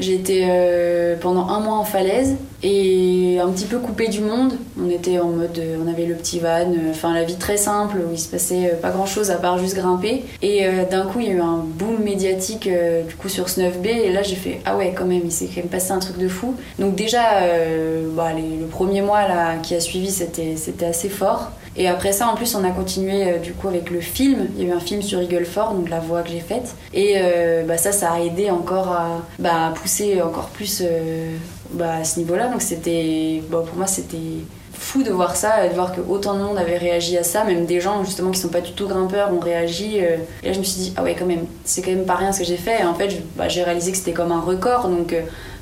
j'ai 0.01 0.15
été 0.15 0.47
euh, 0.49 1.17
pendant 1.21 1.49
un 1.49 1.61
mois 1.61 1.77
en 1.77 1.85
falaise 1.85 2.37
et 2.63 3.39
un 3.41 3.49
petit 3.51 3.67
peu 3.67 3.79
coupée 3.79 4.09
du 4.09 4.21
monde. 4.21 4.55
On 4.81 4.89
était 4.89 5.19
en 5.19 5.29
mode, 5.29 5.59
euh, 5.59 5.77
on 5.85 5.89
avait 5.91 6.07
le 6.07 6.15
petit 6.15 6.39
van, 6.41 6.73
enfin 6.91 7.13
la 7.13 7.25
vie 7.25 7.37
très 7.37 7.57
simple 7.57 7.99
où 7.99 8.13
il 8.13 8.19
se 8.19 8.29
passait 8.29 8.79
pas 8.81 8.91
grand 8.91 9.07
chose 9.07 9.31
à 9.31 9.37
part 9.37 9.59
juste 9.59 9.77
grimper. 9.77 10.25
Et 10.41 10.65
d'un 10.91 11.05
coup, 11.07 11.21
il 11.21 11.27
y 11.27 11.31
a 11.31 11.33
eu 11.33 11.41
un 11.41 11.59
boom 11.59 12.03
médiatique 12.03 12.69
du 13.09 13.15
coup 13.17 13.29
sur 13.29 13.49
ce 13.49 13.61
9B 13.61 13.87
et 13.87 14.13
là 14.13 14.23
j'ai 14.23 14.37
fait 14.37 14.61
ah 14.65 14.77
ouais 14.77 14.95
quand 14.97 15.05
même, 15.05 15.23
il 15.25 15.33
s'est 15.33 15.47
quand 15.47 15.61
même 15.61 15.69
passé 15.69 15.93
un 15.93 15.99
truc 15.99 16.19
de 16.19 16.29
fou. 16.29 16.55
Donc 16.79 16.95
déjà, 16.95 17.41
bah, 18.17 18.31
le 18.35 18.67
premier 18.67 19.03
mois 19.03 19.29
là 19.29 19.57
qui 19.63 19.75
a 19.75 19.81
suivi, 19.81 20.11
c'était 20.11 20.57
c'était 20.57 20.87
assez 20.87 21.09
fort. 21.09 21.51
Et 21.77 21.89
après 21.89 22.13
ça, 22.13 22.29
en 22.29 22.35
plus, 22.35 22.55
on 22.55 22.65
a 22.65 22.71
continué 22.71 23.25
euh, 23.25 23.39
du 23.39 23.53
coup 23.53 23.69
avec 23.69 23.91
le 23.91 24.01
film. 24.01 24.49
Il 24.57 24.63
y 24.63 24.67
a 24.67 24.69
eu 24.69 24.77
un 24.77 24.81
film 24.81 25.03
sur 25.03 25.21
Eagle 25.21 25.45
Ford, 25.45 25.75
donc 25.75 25.89
la 25.89 26.01
voix 26.01 26.23
que 26.23 26.31
j'ai 26.31 26.41
faite. 26.41 26.75
Et 26.93 27.15
euh, 27.17 27.65
bah, 27.65 27.79
ça, 27.79 27.93
ça 27.93 28.13
a 28.13 28.21
aidé 28.21 28.51
encore 28.51 28.89
à, 28.89 29.23
bah, 29.39 29.73
pousser 29.75 30.21
encore 30.21 30.49
plus 30.49 30.83
euh, 30.83 31.37
bah, 31.73 31.97
à 32.01 32.05
ce 32.05 32.19
niveau-là. 32.19 32.49
Donc 32.49 32.63
c'était, 32.63 33.43
bon, 33.51 33.65
pour 33.65 33.77
moi, 33.77 33.87
c'était 33.87 34.17
fou 34.75 35.03
de 35.03 35.11
voir 35.11 35.37
ça, 35.37 35.69
de 35.69 35.75
voir 35.75 35.95
que 35.95 36.01
autant 36.01 36.35
de 36.35 36.43
monde 36.43 36.59
avait 36.59 36.77
réagi 36.77 37.17
à 37.17 37.23
ça, 37.23 37.45
même 37.45 37.67
des 37.67 37.81
gens 37.81 38.05
justement 38.05 38.33
qui 38.33 38.41
sont 38.41 38.49
pas 38.49 38.61
du 38.61 38.73
tout 38.73 38.89
grimpeurs 38.89 39.33
ont 39.33 39.39
réagi. 39.39 39.99
Et 39.99 40.19
là, 40.43 40.53
je 40.53 40.59
me 40.59 40.65
suis 40.65 40.83
dit, 40.83 40.95
ah 40.97 41.03
ouais, 41.03 41.15
quand 41.17 41.25
même, 41.25 41.47
c'est 41.65 41.83
quand 41.83 41.93
même 41.93 42.05
pas 42.05 42.17
rien 42.17 42.33
ce 42.33 42.41
que 42.41 42.45
j'ai 42.45 42.57
fait. 42.57 42.81
Et 42.81 42.85
en 42.85 42.95
fait, 42.95 43.11
bah, 43.37 43.49
j'ai 43.49 43.63
réalisé 43.63 43.93
que 43.93 43.97
c'était 43.97 44.13
comme 44.13 44.33
un 44.33 44.41
record. 44.41 44.89
Donc 44.89 45.15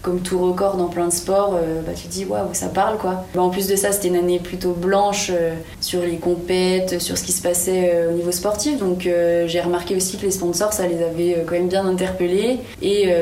comme 0.02 0.20
tout 0.20 0.38
record 0.38 0.76
dans 0.76 0.88
plein 0.88 1.08
de 1.08 1.12
sports, 1.12 1.54
euh, 1.54 1.82
bah, 1.82 1.92
tu 1.94 2.04
te 2.04 2.12
dis 2.12 2.24
waouh, 2.24 2.48
ça 2.54 2.68
parle 2.68 2.96
quoi. 2.96 3.24
Bah, 3.34 3.42
en 3.42 3.50
plus 3.50 3.66
de 3.66 3.76
ça, 3.76 3.92
c'était 3.92 4.08
une 4.08 4.16
année 4.16 4.38
plutôt 4.38 4.72
blanche 4.72 5.30
euh, 5.30 5.54
sur 5.80 6.00
les 6.00 6.16
compètes, 6.16 7.00
sur 7.00 7.18
ce 7.18 7.24
qui 7.24 7.32
se 7.32 7.42
passait 7.42 7.90
euh, 7.92 8.10
au 8.10 8.12
niveau 8.14 8.32
sportif. 8.32 8.78
Donc 8.78 9.00
j'ai 9.46 9.60
remarqué 9.60 9.94
aussi 9.94 10.16
que 10.16 10.22
les 10.22 10.30
sponsors, 10.30 10.72
ça 10.72 10.86
les 10.86 11.02
avait 11.02 11.44
quand 11.46 11.54
même 11.54 11.68
bien 11.68 11.86
interpellés 11.86 12.58
et 12.82 13.12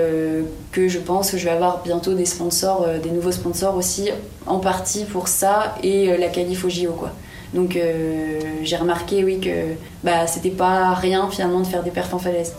que 0.73 0.89
je 0.89 0.99
pense 0.99 1.31
que 1.31 1.39
je 1.39 1.45
vais 1.45 1.51
avoir 1.51 1.83
bientôt 1.83 2.15
des 2.15 2.27
sponsors, 2.27 2.87
des 3.03 3.11
nouveaux 3.11 3.33
sponsors 3.33 3.77
aussi, 3.77 4.11
en 4.47 4.59
partie 4.59 5.05
pour 5.05 5.29
ça 5.29 5.75
et 5.83 6.17
la 6.17 6.29
qualif 6.29 6.65
au 6.65 6.69
JO 6.69 6.93
quoi. 6.93 7.11
Donc 7.55 7.79
j'ai 8.63 8.77
remarqué 8.77 9.25
oui 9.25 9.41
que 9.41 9.75
bah, 10.05 10.27
c'était 10.27 10.51
pas 10.51 10.95
rien 10.95 11.29
finalement 11.31 11.61
de 11.61 11.67
faire 11.67 11.83
des 11.83 11.91
perfs 11.91 12.15
en 12.15 12.19
falaise. 12.19 12.55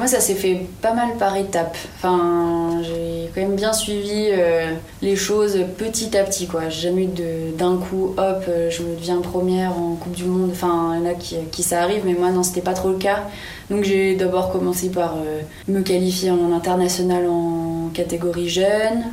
Moi, 0.00 0.06
ça 0.06 0.18
s'est 0.18 0.34
fait 0.34 0.62
pas 0.80 0.94
mal 0.94 1.18
par 1.18 1.36
étapes. 1.36 1.76
Enfin, 1.96 2.80
j'ai 2.82 3.30
quand 3.34 3.42
même 3.42 3.54
bien 3.54 3.74
suivi 3.74 4.28
euh, 4.30 4.72
les 5.02 5.14
choses 5.14 5.58
petit 5.76 6.16
à 6.16 6.24
petit, 6.24 6.46
quoi. 6.46 6.70
J'ai 6.70 6.88
jamais 6.88 7.04
eu 7.04 7.52
d'un 7.58 7.76
coup, 7.76 8.14
hop, 8.16 8.44
euh, 8.48 8.70
je 8.70 8.82
me 8.82 8.96
deviens 8.96 9.20
première 9.20 9.76
en 9.78 9.96
Coupe 9.96 10.14
du 10.14 10.24
Monde. 10.24 10.48
Enfin, 10.52 10.94
il 10.94 11.04
y 11.04 11.06
en 11.06 11.10
a 11.10 11.12
qui, 11.12 11.36
qui 11.52 11.62
ça 11.62 11.82
arrive, 11.82 12.00
mais 12.06 12.14
moi, 12.14 12.30
non, 12.30 12.42
c'était 12.42 12.62
pas 12.62 12.72
trop 12.72 12.88
le 12.88 12.96
cas. 12.96 13.24
Donc, 13.68 13.84
j'ai 13.84 14.16
d'abord 14.16 14.50
commencé 14.50 14.88
par 14.88 15.16
euh, 15.16 15.42
me 15.68 15.82
qualifier 15.82 16.30
en 16.30 16.50
international 16.50 17.26
en 17.28 17.79
catégorie 17.90 18.48
jeune. 18.48 19.04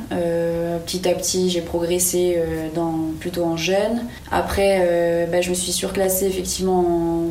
petit 0.86 1.08
à 1.08 1.12
petit, 1.12 1.50
j'ai 1.50 1.60
progressé 1.60 2.40
dans, 2.74 2.94
plutôt 3.20 3.44
en 3.44 3.56
jeune. 3.56 4.04
Après, 4.30 5.26
bah, 5.30 5.40
je 5.40 5.50
me 5.50 5.54
suis 5.54 5.72
surclassée 5.72 6.26
effectivement 6.26 7.24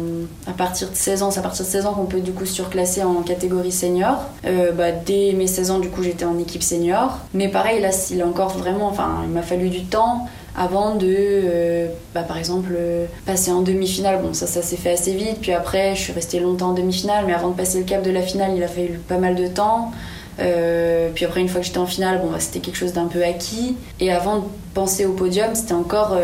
à 0.47 0.53
partir 0.53 0.89
de 0.89 0.95
16 0.95 1.23
ans. 1.23 1.31
C'est 1.31 1.39
à 1.39 1.43
partir 1.43 1.65
de 1.65 1.69
16 1.69 1.85
ans 1.85 1.93
qu'on 1.93 2.05
peut 2.05 2.21
du 2.21 2.31
coup 2.31 2.45
surclasser 2.45 3.03
en 3.03 3.21
catégorie 3.21 3.71
senior. 3.71 4.23
Euh, 4.45 4.71
bah, 4.71 4.91
dès 4.91 5.33
mes 5.33 5.47
16 5.47 5.71
ans, 5.71 5.79
du 5.79 5.89
coup, 5.89 6.03
j'étais 6.03 6.25
en 6.25 6.37
équipe 6.39 6.63
senior. 6.63 7.19
Mais 7.33 7.47
pareil, 7.47 7.81
là, 7.81 7.89
il 8.11 8.21
a 8.21 8.27
encore 8.27 8.57
vraiment, 8.57 8.87
enfin, 8.87 9.21
il 9.23 9.29
m'a 9.29 9.41
fallu 9.41 9.69
du 9.69 9.83
temps 9.83 10.27
avant 10.55 10.95
de, 10.95 11.07
euh, 11.09 11.87
bah, 12.15 12.23
par 12.23 12.37
exemple, 12.37 12.75
passer 13.25 13.51
en 13.51 13.61
demi-finale. 13.61 14.21
Bon, 14.21 14.33
ça, 14.33 14.47
ça 14.47 14.61
s'est 14.61 14.77
fait 14.77 14.91
assez 14.91 15.13
vite. 15.13 15.39
Puis 15.41 15.51
après, 15.51 15.95
je 15.95 16.01
suis 16.01 16.13
restée 16.13 16.39
longtemps 16.39 16.69
en 16.69 16.73
demi-finale. 16.73 17.25
Mais 17.27 17.33
avant 17.33 17.49
de 17.49 17.55
passer 17.55 17.79
le 17.79 17.85
cap 17.85 18.01
de 18.03 18.11
la 18.11 18.21
finale, 18.21 18.51
il 18.55 18.63
a 18.63 18.67
fallu 18.67 18.99
pas 19.07 19.17
mal 19.17 19.35
de 19.35 19.47
temps. 19.47 19.91
Euh, 20.39 21.09
puis 21.13 21.25
après, 21.25 21.41
une 21.41 21.49
fois 21.49 21.61
que 21.61 21.67
j'étais 21.67 21.77
en 21.77 21.85
finale, 21.85 22.19
bon, 22.21 22.31
bah, 22.31 22.39
c'était 22.39 22.59
quelque 22.59 22.77
chose 22.77 22.93
d'un 22.93 23.07
peu 23.07 23.23
acquis. 23.23 23.75
Et 23.99 24.11
avant 24.11 24.37
de 24.37 24.43
penser 24.73 25.05
au 25.05 25.13
podium, 25.13 25.55
c'était 25.55 25.73
encore 25.73 26.17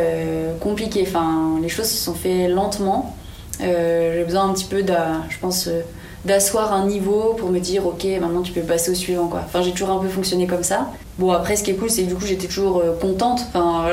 compliqué. 0.59 1.03
Enfin, 1.07 1.59
les 1.61 1.69
choses 1.69 1.87
se 1.87 1.97
sont 1.97 2.13
fait 2.13 2.47
lentement. 2.47 3.15
Euh, 3.61 4.13
j'ai 4.15 4.23
besoin 4.23 4.49
un 4.49 4.53
petit 4.53 4.65
peu, 4.65 4.83
je 5.29 5.37
pense, 5.39 5.67
euh, 5.67 5.81
d'asseoir 6.25 6.73
un 6.73 6.87
niveau 6.87 7.35
pour 7.37 7.49
me 7.49 7.59
dire, 7.59 7.85
ok, 7.85 8.05
maintenant 8.19 8.41
tu 8.41 8.51
peux 8.51 8.61
passer 8.61 8.91
au 8.91 8.95
suivant. 8.95 9.29
Enfin, 9.33 9.61
j'ai 9.61 9.71
toujours 9.71 9.91
un 9.91 9.99
peu 9.99 10.07
fonctionné 10.07 10.47
comme 10.47 10.63
ça. 10.63 10.91
Bon, 11.19 11.31
après, 11.31 11.55
ce 11.55 11.63
qui 11.63 11.71
est 11.71 11.75
cool, 11.75 11.89
c'est 11.89 12.03
que 12.03 12.09
du 12.09 12.15
coup, 12.15 12.25
j'étais 12.25 12.47
toujours 12.47 12.79
euh, 12.79 12.93
contente 12.99 13.41
enfin, 13.49 13.85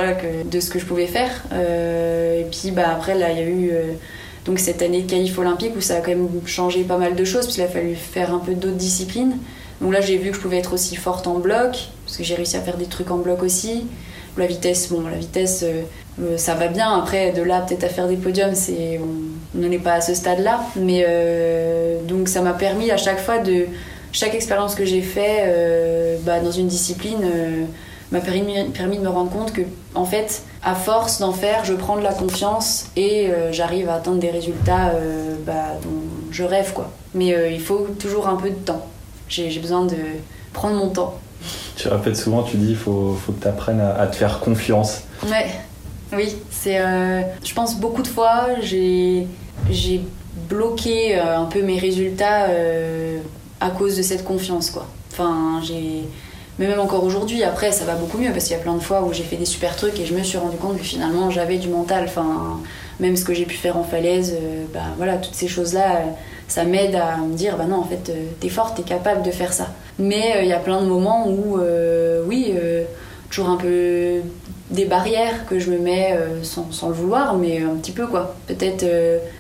de 0.45 0.61
ce 0.61 0.71
que 0.71 0.79
je 0.79 0.87
pouvais 0.87 1.07
faire. 1.07 1.31
et 1.53 2.47
puis, 2.51 2.71
bah, 2.71 2.91
après, 2.93 3.15
là, 3.15 3.31
il 3.31 3.39
y 3.39 3.43
a 3.43 3.47
eu 3.47 3.73
donc 4.47 4.59
cette 4.59 4.81
année 4.81 5.03
de 5.03 5.11
qualif 5.11 5.39
olympique 5.39 5.73
où 5.77 5.83
ça 5.83 5.97
a 5.97 6.01
quand 6.01 6.11
même 6.11 6.29
changé 6.47 6.83
pas 6.83 6.97
mal 6.97 7.15
de 7.15 7.25
choses, 7.25 7.45
parce 7.45 7.55
qu'il 7.55 7.65
a 7.65 7.69
fallu 7.69 7.95
faire 7.95 8.33
un 8.33 8.39
peu 8.39 8.55
d'autres 8.55 8.77
disciplines. 8.77 9.37
Donc 9.81 9.93
là, 9.93 10.01
j'ai 10.01 10.19
vu 10.19 10.31
que 10.31 10.37
je 10.37 10.41
pouvais 10.41 10.59
être 10.59 10.75
aussi 10.75 10.97
forte 10.97 11.27
en 11.27 11.39
bloc, 11.39 11.89
parce 12.05 12.17
que 12.17 12.25
j'ai 12.25 12.35
réussi 12.35 12.57
à 12.57 12.61
faire 12.61 12.77
des 12.77 12.87
trucs 12.87 13.11
en 13.11 13.19
bloc 13.19 13.43
aussi. 13.43 13.87
La 14.37 14.47
vitesse, 14.47 14.89
bon, 14.91 15.03
la 15.03 15.17
vitesse, 15.17 15.65
ça 16.37 16.55
va 16.55 16.69
bien. 16.69 16.97
Après, 16.97 17.33
de 17.33 17.43
là, 17.43 17.61
peut-être 17.61 17.85
à 17.85 17.89
faire 17.89 18.09
des 18.09 18.17
podiums, 18.17 18.55
c'est 18.55 19.01
n'en 19.55 19.71
est 19.71 19.79
pas 19.79 19.95
à 19.95 20.01
ce 20.01 20.15
stade-là. 20.15 20.61
Mais 20.77 21.07
donc 22.05 22.29
ça 22.29 22.41
m'a 22.43 22.53
permis 22.53 22.91
à 22.91 22.97
chaque 22.97 23.21
fois 23.21 23.39
de 23.39 23.67
chaque 24.13 24.35
expérience 24.35 24.75
que 24.75 24.85
j'ai 24.85 25.03
fait 25.03 26.19
bah, 26.25 26.41
dans 26.41 26.51
une 26.51 26.67
discipline 26.67 27.25
m'a 28.13 28.21
permis, 28.21 28.65
permis 28.75 28.99
de 28.99 29.03
me 29.03 29.09
rendre 29.09 29.31
compte 29.31 29.53
que 29.53 29.63
en 29.95 30.05
fait 30.05 30.43
à 30.65 30.75
force 30.75 31.21
d'en 31.21 31.33
faire 31.33 31.65
je 31.65 31.75
prends 31.75 31.97
de 31.97 32.03
la 32.03 32.13
confiance 32.13 32.87
et 32.97 33.31
j'arrive 33.53 33.89
à 33.89 33.95
atteindre 33.95 34.19
des 34.19 34.31
résultats 34.31 34.93
bah, 35.47 35.77
dont 35.83 36.03
je 36.33 36.43
rêve 36.43 36.73
quoi 36.73 36.91
mais 37.15 37.35
il 37.53 37.61
faut 37.61 37.87
toujours 37.99 38.29
un 38.29 38.37
peu 38.37 38.51
de 38.51 38.55
temps 38.55 38.85
j'ai 39.31 39.59
besoin 39.61 39.87
de 39.87 39.97
prendre 40.53 40.77
mon 40.77 40.89
temps 40.89 41.19
tu 41.77 41.89
répètes 41.89 42.17
souvent, 42.17 42.43
tu 42.43 42.57
dis 42.57 42.71
il 42.71 42.77
faut, 42.77 43.15
faut, 43.15 43.33
que 43.33 43.43
tu 43.43 43.49
apprennes 43.49 43.81
à, 43.81 44.07
te 44.07 44.17
faire 44.17 44.41
confiance. 44.41 45.03
Ouais, 45.27 45.47
oui, 46.13 46.35
c'est. 46.51 46.79
Euh, 46.79 47.23
je 47.45 47.55
pense 47.55 47.79
beaucoup 47.79 48.03
de 48.03 48.09
fois, 48.09 48.49
j'ai 48.61 49.27
bloqué 50.49 51.19
euh, 51.19 51.39
un 51.39 51.47
peu 51.47 51.63
mes 51.63 51.79
résultats 51.79 52.47
euh, 52.51 53.19
à 53.61 53.71
cause 53.71 53.97
de 53.97 54.03
cette 54.03 54.25
confiance, 54.25 54.71
quoi. 54.71 54.87
Enfin, 55.13 55.61
j'ai. 55.63 56.03
Mais 56.59 56.67
même 56.67 56.81
encore 56.81 57.05
aujourd'hui, 57.05 57.43
après, 57.43 57.73
ça 57.73 57.87
va 57.87 57.95
beaucoup 57.95 58.19
mieux 58.19 58.33
parce 58.33 58.45
qu'il 58.45 58.55
y 58.55 58.61
a 58.61 58.63
plein 58.63 58.75
de 58.75 58.83
fois 58.83 59.03
où 59.03 59.15
j'ai 59.15 59.23
fait 59.23 59.37
des 59.37 59.47
super 59.47 59.77
trucs 59.77 59.99
et 59.99 60.05
je 60.05 60.13
me 60.13 60.23
suis 60.23 60.37
rendu 60.37 60.59
compte 60.59 60.77
que 60.77 60.85
finalement 60.85 61.31
j'avais 61.31 61.57
du 61.57 61.69
mental. 61.69 62.05
Enfin, 62.05 62.61
même 62.99 63.17
ce 63.17 63.25
que 63.25 63.33
j'ai 63.33 63.47
pu 63.47 63.57
faire 63.57 63.79
en 63.79 63.83
falaise, 63.83 64.37
bah 64.75 64.81
voilà, 64.99 65.17
toutes 65.17 65.35
ces 65.35 65.49
choses-là 65.49 66.03
ça 66.51 66.65
m'aide 66.65 66.97
à 66.97 67.17
me 67.17 67.35
dire 67.35 67.57
bah 67.57 67.65
non 67.65 67.77
en 67.77 67.85
fait 67.85 68.11
euh, 68.11 68.25
t'es 68.41 68.49
forte 68.49 68.77
t'es 68.77 68.83
capable 68.83 69.23
de 69.23 69.31
faire 69.31 69.53
ça. 69.53 69.69
Mais 69.99 70.37
euh, 70.37 70.43
il 70.43 70.49
y 70.49 70.53
a 70.53 70.59
plein 70.59 70.83
de 70.83 70.87
moments 70.87 71.29
où 71.29 71.59
euh, 71.59 72.23
oui 72.27 72.53
toujours 73.31 73.51
un 73.51 73.57
peu 73.57 74.17
des 74.71 74.85
barrières 74.85 75.47
que 75.47 75.61
je 75.61 75.71
me 75.71 75.79
mets 75.79 76.19
sans, 76.43 76.89
le 76.89 76.95
vouloir 76.95 77.37
mais 77.37 77.63
un 77.63 77.77
petit 77.77 77.93
peu 77.93 78.07
quoi. 78.09 78.35
Peut-être 78.49 78.85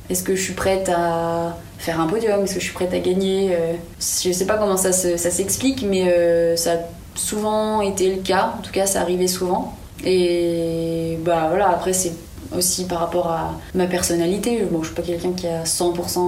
est-ce 0.08 0.22
que 0.22 0.36
je 0.36 0.42
suis 0.42 0.54
prête 0.54 0.88
à 0.88 1.56
faire 1.78 2.00
un 2.00 2.06
podium? 2.06 2.44
Est-ce 2.44 2.54
que 2.54 2.60
je 2.60 2.64
suis 2.66 2.74
prête 2.74 2.94
à 2.94 3.00
gagner? 3.00 3.56
Je 3.98 4.30
sais 4.30 4.46
pas 4.46 4.56
comment 4.56 4.76
ça, 4.76 4.92
ça 4.92 5.30
s'explique 5.30 5.84
mais 5.88 6.56
ça 6.56 6.74
a 6.74 6.76
souvent 7.16 7.80
été 7.80 8.14
le 8.14 8.22
cas. 8.22 8.54
En 8.56 8.62
tout 8.62 8.70
cas 8.72 8.86
ça 8.86 9.00
arrivait 9.00 9.26
souvent. 9.26 9.74
Et 10.04 11.18
bah 11.24 11.46
voilà 11.48 11.70
après 11.70 11.92
c'est 11.92 12.12
aussi 12.56 12.86
par 12.86 13.00
rapport 13.00 13.26
à 13.26 13.54
ma 13.74 13.86
personnalité. 13.86 14.64
Bon, 14.70 14.82
je 14.82 14.86
suis 14.86 14.94
pas 14.94 15.02
quelqu'un 15.02 15.32
qui 15.32 15.48
a 15.48 15.64
100% 15.64 16.22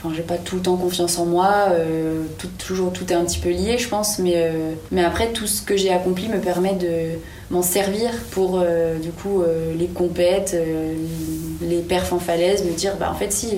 Enfin, 0.00 0.14
j'ai 0.14 0.22
pas 0.22 0.36
tout 0.36 0.56
le 0.56 0.62
temps 0.62 0.76
confiance 0.76 1.18
en 1.18 1.26
moi. 1.26 1.70
Euh, 1.70 2.22
toujours, 2.58 2.92
tout 2.92 3.12
est 3.12 3.16
un 3.16 3.24
petit 3.24 3.40
peu 3.40 3.48
lié, 3.48 3.78
je 3.78 3.88
pense. 3.88 4.20
Mais, 4.20 4.34
euh, 4.36 4.72
mais 4.92 5.02
après, 5.02 5.32
tout 5.32 5.48
ce 5.48 5.60
que 5.60 5.76
j'ai 5.76 5.90
accompli 5.90 6.28
me 6.28 6.38
permet 6.38 6.74
de 6.74 7.18
m'en 7.50 7.62
servir 7.62 8.10
pour, 8.30 8.60
euh, 8.62 8.98
du 8.98 9.10
coup, 9.10 9.42
les 9.76 9.88
compètes, 9.88 10.56
les 11.62 11.80
perfs 11.80 12.12
en 12.12 12.20
falaise, 12.20 12.64
me 12.64 12.72
dire, 12.72 12.96
bah 12.98 13.10
en 13.12 13.16
fait, 13.16 13.32
si. 13.32 13.54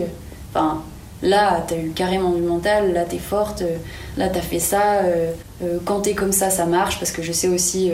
Enfin, 0.55 0.83
là, 1.23 1.63
t'as 1.69 1.77
eu 1.77 1.91
carrément 1.91 2.31
du 2.33 2.41
mental, 2.41 2.95
là, 2.95 3.05
t'es 3.05 3.19
forte, 3.19 3.63
là, 4.17 4.29
t'as 4.29 4.41
fait 4.41 4.59
ça. 4.59 5.03
quand 5.85 6.01
t'es 6.01 6.15
comme 6.15 6.33
ça, 6.33 6.49
ça 6.49 6.65
marche, 6.65 6.99
parce 6.99 7.11
que 7.13 7.21
je 7.23 7.33
sais 7.33 7.49
aussi 7.49 7.93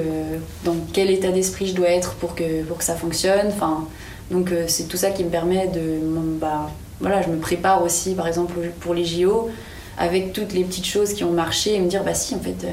dans 0.64 0.76
quel 0.92 1.10
état 1.10 1.32
d'esprit 1.32 1.66
je 1.66 1.74
dois 1.74 1.88
être 1.88 2.14
pour 2.14 2.36
que, 2.36 2.62
pour 2.62 2.78
que 2.78 2.84
ça 2.84 2.94
fonctionne. 2.94 3.48
Enfin, 3.48 3.88
donc, 4.30 4.52
c'est 4.68 4.84
tout 4.84 4.96
ça 4.96 5.10
qui 5.10 5.24
me 5.24 5.30
permet 5.30 5.66
de. 5.66 5.98
Bah, 6.40 6.70
voilà, 7.00 7.22
je 7.22 7.28
me 7.28 7.36
prépare 7.36 7.82
aussi, 7.82 8.14
par 8.14 8.26
exemple, 8.26 8.54
pour 8.80 8.94
les 8.94 9.04
JO, 9.04 9.50
avec 9.98 10.32
toutes 10.32 10.52
les 10.52 10.64
petites 10.64 10.86
choses 10.86 11.12
qui 11.12 11.24
ont 11.24 11.32
marché 11.32 11.74
et 11.74 11.80
me 11.80 11.88
dire, 11.88 12.04
bah 12.04 12.14
si, 12.14 12.34
en 12.34 12.40
fait, 12.40 12.66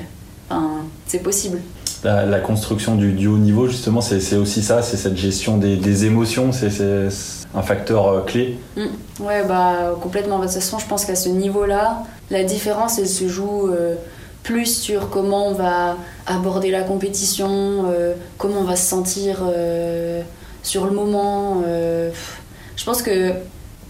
euh, 0.52 0.56
c'est 1.08 1.20
possible. 1.20 1.60
La, 2.04 2.40
construction 2.42 2.96
du, 2.96 3.28
haut 3.28 3.38
niveau, 3.38 3.68
justement, 3.68 4.02
c'est 4.02 4.36
aussi 4.36 4.62
ça, 4.62 4.82
c'est 4.82 4.98
cette 4.98 5.16
gestion 5.16 5.58
des, 5.58 6.06
émotions, 6.06 6.52
c'est 6.52 6.70
un 7.56 7.62
facteur 7.62 8.08
euh, 8.08 8.22
clé. 8.22 8.58
Mmh. 8.76 9.24
Ouais, 9.24 9.46
bah 9.48 9.96
complètement. 10.02 10.40
De 10.40 10.44
toute 10.44 10.54
façon, 10.54 10.80
je 10.80 10.86
pense 10.86 11.06
qu'à 11.06 11.16
ce 11.16 11.30
niveau-là, 11.30 12.04
la 12.30 12.44
différence, 12.44 13.00
elle 13.00 13.08
se 13.08 13.30
joue 13.30 13.68
euh, 13.68 13.96
plus 14.44 14.66
sur 14.66 15.10
comment 15.10 15.48
on 15.48 15.54
va 15.54 15.96
aborder 16.26 16.72
la 16.72 16.82
compétition, 16.82 17.86
comment 18.38 18.60
on 18.60 18.66
va 18.66 18.76
se 18.76 18.90
sentir 18.90 19.38
sur 20.62 20.86
le 20.86 20.92
moment. 20.92 21.64
je 21.64 22.84
pense 22.84 23.02
que 23.02 23.32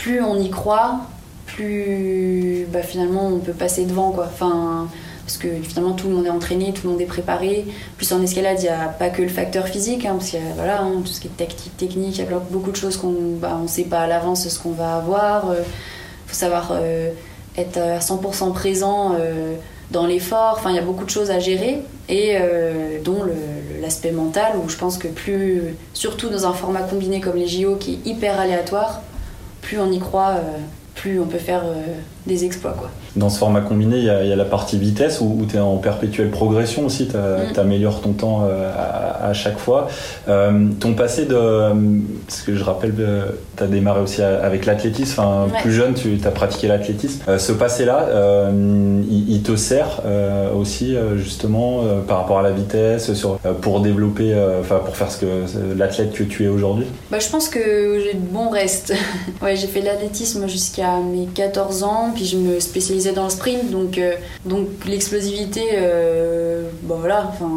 plus 0.04 0.22
on 0.22 0.38
y 0.38 0.50
croit, 0.50 0.98
plus 1.46 2.68
bah, 2.74 2.82
finalement 2.82 3.28
on 3.28 3.40
peut 3.40 3.54
passer 3.54 3.86
devant. 3.86 4.14
Enfin, 4.20 4.90
parce 5.26 5.38
que 5.38 5.48
finalement 5.62 5.94
tout 5.94 6.10
le 6.10 6.16
monde 6.16 6.26
est 6.26 6.30
entraîné, 6.30 6.74
tout 6.74 6.82
le 6.88 6.92
monde 6.92 7.02
est 7.02 7.06
préparé. 7.06 7.66
Plus 7.96 8.12
en 8.12 8.22
escalade, 8.22 8.58
il 8.60 8.64
n'y 8.64 8.70
a 8.70 8.90
pas 8.90 9.10
que 9.10 9.22
le 9.22 9.30
facteur 9.30 9.66
physique, 9.66 10.06
hein, 10.06 10.16
parce 10.18 10.32
qu'il 10.32 10.42
y 10.42 10.60
a 10.60 10.82
hein, 10.82 11.02
tout 11.06 11.12
ce 11.12 11.22
qui 11.22 11.28
est 11.28 11.38
tactique, 11.38 11.78
technique, 11.78 12.18
il 12.18 12.26
y 12.26 12.28
a 12.28 12.40
beaucoup 12.52 12.72
de 12.72 12.76
choses 12.76 12.98
qu'on 12.98 13.38
bah, 13.40 13.58
ne 13.62 13.68
sait 13.68 13.86
pas 13.86 14.02
à 14.02 14.08
l'avance 14.08 14.46
ce 14.46 14.60
qu'on 14.60 14.72
va 14.72 14.98
avoir. 14.98 15.46
Il 15.54 15.60
euh, 15.60 15.64
faut 16.28 16.36
savoir 16.36 16.72
euh, 16.74 17.12
être 17.58 17.78
à 17.78 18.00
100% 18.00 18.52
présent 18.52 19.16
euh, 19.18 19.56
dans 19.92 20.06
l'effort. 20.06 20.56
Enfin, 20.58 20.72
il 20.72 20.76
y 20.76 20.80
a 20.80 20.84
beaucoup 20.84 21.06
de 21.06 21.10
choses 21.10 21.32
à 21.32 21.40
gérer, 21.40 21.82
et 22.10 22.38
dont 23.06 23.24
l'aspect 23.82 24.12
mental, 24.12 24.58
où 24.62 24.68
je 24.68 24.76
pense 24.76 24.98
que 24.98 25.08
plus, 25.08 25.76
surtout 25.94 26.28
dans 26.28 26.46
un 26.46 26.52
format 26.52 26.82
combiné 26.82 27.22
comme 27.22 27.38
les 27.38 27.48
JO 27.48 27.78
qui 27.78 27.94
est 27.94 28.10
hyper 28.10 28.38
aléatoire, 28.38 29.02
plus 29.64 29.80
on 29.80 29.92
y 29.92 30.00
croit, 30.00 30.36
euh, 30.36 30.58
plus 30.94 31.20
on 31.20 31.26
peut 31.26 31.40
faire 31.40 31.64
euh, 31.66 31.96
des 32.28 32.46
exploits. 32.46 32.74
Quoi. 32.74 32.92
Dans 33.16 33.30
ce 33.30 33.38
format 33.38 33.62
combiné, 33.62 33.98
il 33.98 34.06
y, 34.06 34.10
a 34.10 34.36
la 34.36 34.46
partie 34.46 34.78
vitesse 34.78 35.22
où, 35.22 35.46
tu 35.48 35.58
es 35.58 35.60
en 35.60 35.78
perpétuelle 35.78 36.32
progression 36.32 36.86
aussi, 36.86 37.08
tu 37.08 37.16
mm. 37.16 37.60
améliores 37.60 38.02
ton 38.02 38.14
temps 38.14 38.48
euh, 38.50 38.72
à, 39.22 39.34
chaque 39.34 39.58
fois. 39.58 39.88
ton 40.26 40.94
passé 40.96 41.26
de. 41.26 41.72
Parce 42.28 42.42
que 42.42 42.56
je 42.56 42.64
rappelle, 42.64 42.94
tu 43.58 43.64
as 43.64 43.68
démarré 43.68 44.02
aussi 44.02 44.22
avec 44.22 44.66
l'athlétisme, 44.66 45.22
enfin, 45.22 45.48
plus 45.62 45.72
jeune, 45.72 45.94
tu 45.94 46.20
as 46.24 46.32
pratiqué 46.32 46.68
l'athlétisme. 46.68 47.22
ce 47.38 47.52
passé-là, 47.52 48.50
il, 49.10 49.42
te 49.44 49.56
sert 49.56 50.02
aussi 50.56 50.96
justement 51.16 51.84
par 52.08 52.18
rapport 52.20 52.40
à 52.40 52.44
la 52.44 52.52
vitesse, 52.52 53.14
sur, 53.14 53.38
pour 53.62 53.82
développer, 53.82 54.34
enfin 54.60 54.80
pour 54.84 54.96
faire 54.96 55.12
ce 55.12 55.20
que 55.20 55.26
l'athlète 55.78 56.14
que 56.14 56.24
tu 56.24 56.46
es 56.46 56.48
aujourd'hui? 56.48 56.86
Bah, 57.12 57.20
Je 57.20 57.30
pense 57.30 57.50
que 57.50 58.02
j'ai 58.04 58.14
de 58.14 58.26
bons 58.26 58.50
restes. 58.50 58.94
ouais, 59.42 59.56
j'ai 59.56 59.68
fait 59.68 59.82
l'athlétisme 59.82 60.48
jusqu'à 60.48 61.00
mes 61.00 61.28
14 61.28 61.84
ans, 61.84 62.12
puis 62.14 62.26
je 62.26 62.38
me 62.38 62.60
dans 63.12 63.26
le 63.26 63.30
sprint, 63.30 63.70
donc, 63.70 63.98
euh, 63.98 64.16
donc 64.46 64.68
l'explosivité, 64.88 65.62
euh, 65.74 66.70
bon 66.84 66.96
voilà, 66.96 67.30
enfin, 67.30 67.50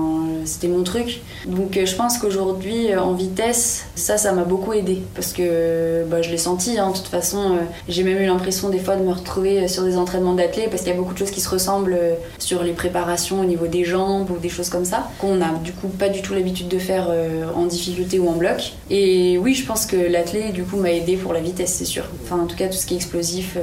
c'était 0.45 0.69
mon 0.69 0.83
truc. 0.83 1.21
Donc 1.47 1.77
euh, 1.77 1.87
je 1.87 1.95
pense 1.95 2.19
qu'aujourd'hui, 2.19 2.95
en 2.97 3.15
vitesse, 3.15 3.87
ça, 3.95 4.19
ça 4.19 4.33
m'a 4.33 4.45
beaucoup 4.45 4.73
aidé, 4.73 5.03
parce 5.15 5.33
que 5.33 6.05
bah, 6.09 6.23
je 6.23 6.31
l'ai 6.31 6.39
senti, 6.39 6.79
hein, 6.79 6.91
de 6.91 6.97
toute 6.97 7.09
façon, 7.09 7.59
j'ai 7.89 8.03
même 8.03 8.21
eu 8.21 8.27
l'impression 8.27 8.71
des 8.71 8.79
fois 8.79 8.97
de 8.97 9.03
me 9.03 9.13
retrouver 9.13 9.69
sur 9.69 9.85
des 9.85 9.97
entraînements 9.97 10.35
d'athlètes, 10.35 10.71
parce 10.71 10.83
qu'il 10.83 10.93
y 10.93 10.95
a 10.95 10.99
beaucoup 10.99 11.15
de 11.15 11.19
choses 11.19 11.31
qui 11.31 11.41
se 11.41 11.49
ressemblent 11.49 11.99
sur 12.39 12.63
les 12.63 12.73
préparations 12.73 13.41
au 13.41 13.45
niveau 13.45 13.67
des 13.67 13.85
jambes 13.85 14.31
ou 14.31 14.39
des 14.39 14.49
choses 14.49 14.69
comme 14.69 14.85
ça, 14.85 15.09
qu'on 15.21 15.41
a 15.41 15.53
du 15.63 15.73
coup 15.73 15.89
pas 15.89 16.09
du 16.09 16.23
tout 16.23 16.35
l'habitude 16.35 16.69
de 16.69 16.79
faire 16.79 17.11
en 17.55 17.67
difficulté 17.67 18.19
ou 18.19 18.29
en 18.29 18.35
bloc. 18.35 18.73
Et 18.91 19.39
oui, 19.39 19.55
je 19.55 19.65
pense 19.65 19.87
que 19.87 19.97
l'athlète, 19.97 20.53
du 20.53 20.65
coup, 20.65 20.77
m'a 20.77 20.93
aidé 20.93 21.17
pour 21.17 21.33
la 21.33 21.41
vitesse, 21.41 21.75
c'est 21.75 21.85
sûr. 21.85 22.05
Enfin, 22.25 22.41
en 22.41 22.47
tout 22.47 22.57
cas, 22.57 22.69
tout 22.69 22.77
ce 22.77 22.87
qui 22.87 22.95
est 22.95 22.99
explosif, 22.99 23.57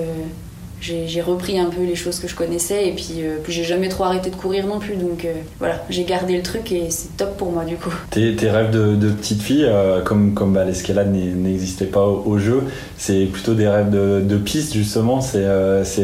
j'ai 0.83 1.21
repris 1.21 1.57
un 1.59 1.69
peu 1.69 1.83
les 1.83 1.95
choses 1.95 2.19
que 2.19 2.27
je 2.27 2.35
connaissais 2.35 2.87
et 2.87 2.91
puis, 2.91 3.21
euh, 3.21 3.37
puis 3.41 3.53
j'ai 3.53 3.63
jamais 3.63 3.87
trop 3.87 4.03
arrêté 4.03 4.29
de 4.29 4.35
courir 4.35 4.67
non 4.67 4.79
plus. 4.79 4.95
Donc 4.95 5.25
euh, 5.25 5.33
voilà 5.59 5.83
j'ai 5.89 6.03
gardé 6.03 6.35
le 6.35 6.43
truc 6.43 6.71
et 6.71 6.89
c'est 6.89 7.15
top 7.15 7.37
pour 7.37 7.51
moi 7.51 7.63
du 7.63 7.75
coup. 7.75 7.93
Tes, 8.09 8.35
tes 8.35 8.49
rêves 8.49 8.71
de, 8.71 9.09
petite 9.09 9.41
fille 9.41 9.65
euh, 9.65 10.01
comme, 10.01 10.33
comme 10.33 10.53
bah, 10.53 10.65
l'escalade 10.65 11.13
n'existait 11.13 11.85
pas 11.85 12.05
au, 12.05 12.37
jeu 12.37 12.63
c'est 12.97 13.25
plutôt 13.25 13.53
des 13.53 13.67
rêves 13.67 13.89
de, 13.89 14.21
de 14.21 14.37
piste 14.37 14.73
justement. 14.73 15.21
C'est 15.21 15.45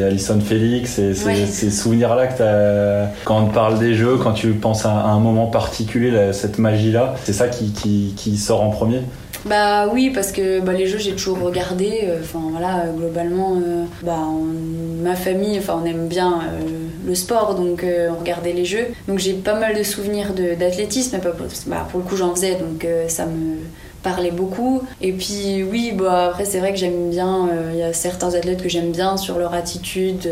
Alison 0.04 0.40
Félix 0.40 0.92
c'est 0.92 1.14
ces 1.14 1.72
souvenirs 1.72 2.16
là 2.16 2.28
que 2.28 3.24
quand 3.26 3.42
on 3.42 3.48
te 3.48 3.54
parle 3.54 3.80
des 3.80 3.94
jeux 3.94 4.18
quand 4.18 4.34
tu 4.34 4.52
penses 4.52 4.86
à, 4.86 4.92
un 4.92 5.20
moment 5.20 5.48
particulier 5.48 6.32
cette 6.32 6.60
magie 6.60 6.92
là 6.92 7.16
c'est 7.24 7.34
ça 7.34 7.48
qui, 7.48 7.72
qui, 7.72 8.14
qui 8.16 8.38
sort 8.38 8.62
en 8.62 8.70
premier? 8.70 9.02
Bah 9.46 9.88
oui, 9.92 10.10
parce 10.10 10.32
que 10.32 10.60
bah, 10.60 10.74
les 10.74 10.88
jeux, 10.88 10.98
j'ai 10.98 11.14
toujours 11.14 11.40
regardé. 11.40 12.02
Euh, 12.04 12.20
enfin 12.22 12.42
voilà, 12.52 12.86
globalement, 12.96 13.56
euh, 13.56 13.86
bah, 14.04 14.20
ma 15.02 15.16
famille, 15.16 15.58
enfin 15.58 15.80
on 15.82 15.86
aime 15.86 16.08
bien 16.08 16.42
euh, 16.42 16.88
le 17.06 17.16
sport, 17.16 17.56
donc 17.56 17.86
on 17.86 18.20
regardait 18.20 18.54
les 18.54 18.66
jeux. 18.66 18.88
Donc 19.08 19.20
j'ai 19.20 19.34
pas 19.34 19.58
mal 19.58 19.78
de 19.78 19.84
souvenirs 19.84 20.34
d'athlétisme, 20.34 21.20
bah, 21.68 21.88
pour 21.90 22.00
le 22.00 22.06
coup 22.06 22.16
j'en 22.18 22.36
faisais, 22.36 22.56
donc 22.56 22.86
ça 23.08 23.26
me 23.26 23.58
parlait 24.04 24.32
beaucoup. 24.32 24.82
Et 25.02 25.14
puis 25.14 25.64
oui, 25.64 25.94
bah, 25.96 26.28
après 26.28 26.46
c'est 26.46 26.60
vrai 26.60 26.72
que 26.72 26.78
j'aime 26.78 27.10
bien, 27.10 27.50
il 27.74 27.80
y 27.80 27.84
a 27.84 27.94
certains 27.94 28.34
athlètes 28.36 28.62
que 28.62 28.70
j'aime 28.70 28.92
bien 28.92 29.18
sur 29.18 29.40
leur 29.40 29.54
attitude 29.54 30.30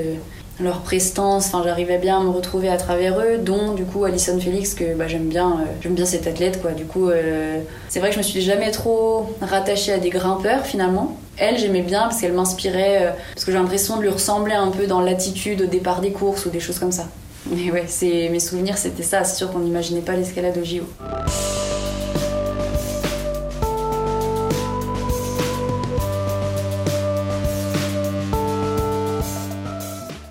leur 0.60 0.82
prestance, 0.82 1.48
enfin 1.48 1.62
j'arrivais 1.64 1.98
bien 1.98 2.20
à 2.20 2.24
me 2.24 2.30
retrouver 2.30 2.70
à 2.70 2.78
travers 2.78 3.20
eux, 3.20 3.38
dont 3.38 3.74
du 3.74 3.84
coup 3.84 4.06
Alison 4.06 4.40
Félix 4.40 4.74
que 4.74 4.96
bah, 4.96 5.08
j'aime 5.08 5.28
bien, 5.28 5.52
euh, 5.52 5.66
j'aime 5.82 5.94
bien 5.94 6.06
cette 6.06 6.26
athlète 6.26 6.62
quoi. 6.62 6.72
Du 6.72 6.86
coup 6.86 7.10
euh, 7.10 7.60
c'est 7.90 8.00
vrai 8.00 8.10
que 8.10 8.16
je 8.16 8.20
me 8.20 8.24
suis 8.24 8.42
jamais 8.42 8.72
trop 8.72 9.36
rattachée 9.42 9.94
à 9.94 10.00
des 10.00 10.10
grimpeurs 10.10 10.66
finalement. 10.66 11.18
Elle 11.38 11.60
j'aimais 11.60 11.84
bien 11.84 12.02
parce 12.04 12.20
qu'elle 12.22 12.34
m'inspirait 12.34 13.06
euh, 13.06 13.12
parce 13.34 13.46
que 13.46 13.52
j'ai 13.52 13.58
l'impression 13.58 13.98
de 13.98 14.02
lui 14.02 14.10
ressembler 14.10 14.56
un 14.56 14.70
peu 14.70 14.88
dans 14.88 15.02
l'attitude 15.02 15.62
au 15.62 15.68
départ 15.68 16.02
des 16.02 16.12
courses 16.12 16.46
ou 16.46 16.50
des 16.50 16.60
choses 16.60 16.80
comme 16.80 16.92
ça. 16.92 17.08
Mais 17.52 17.72
ouais, 17.72 17.86
c'est 17.88 18.30
mes 18.30 18.40
souvenirs 18.40 18.78
c'était 18.78 19.04
ça. 19.04 19.24
C'est 19.24 19.36
sûr 19.36 19.52
qu'on 19.52 19.60
n'imaginait 19.60 20.02
pas 20.02 20.14
l'escalade 20.14 20.58
au 20.58 20.66
JO. 20.66 20.84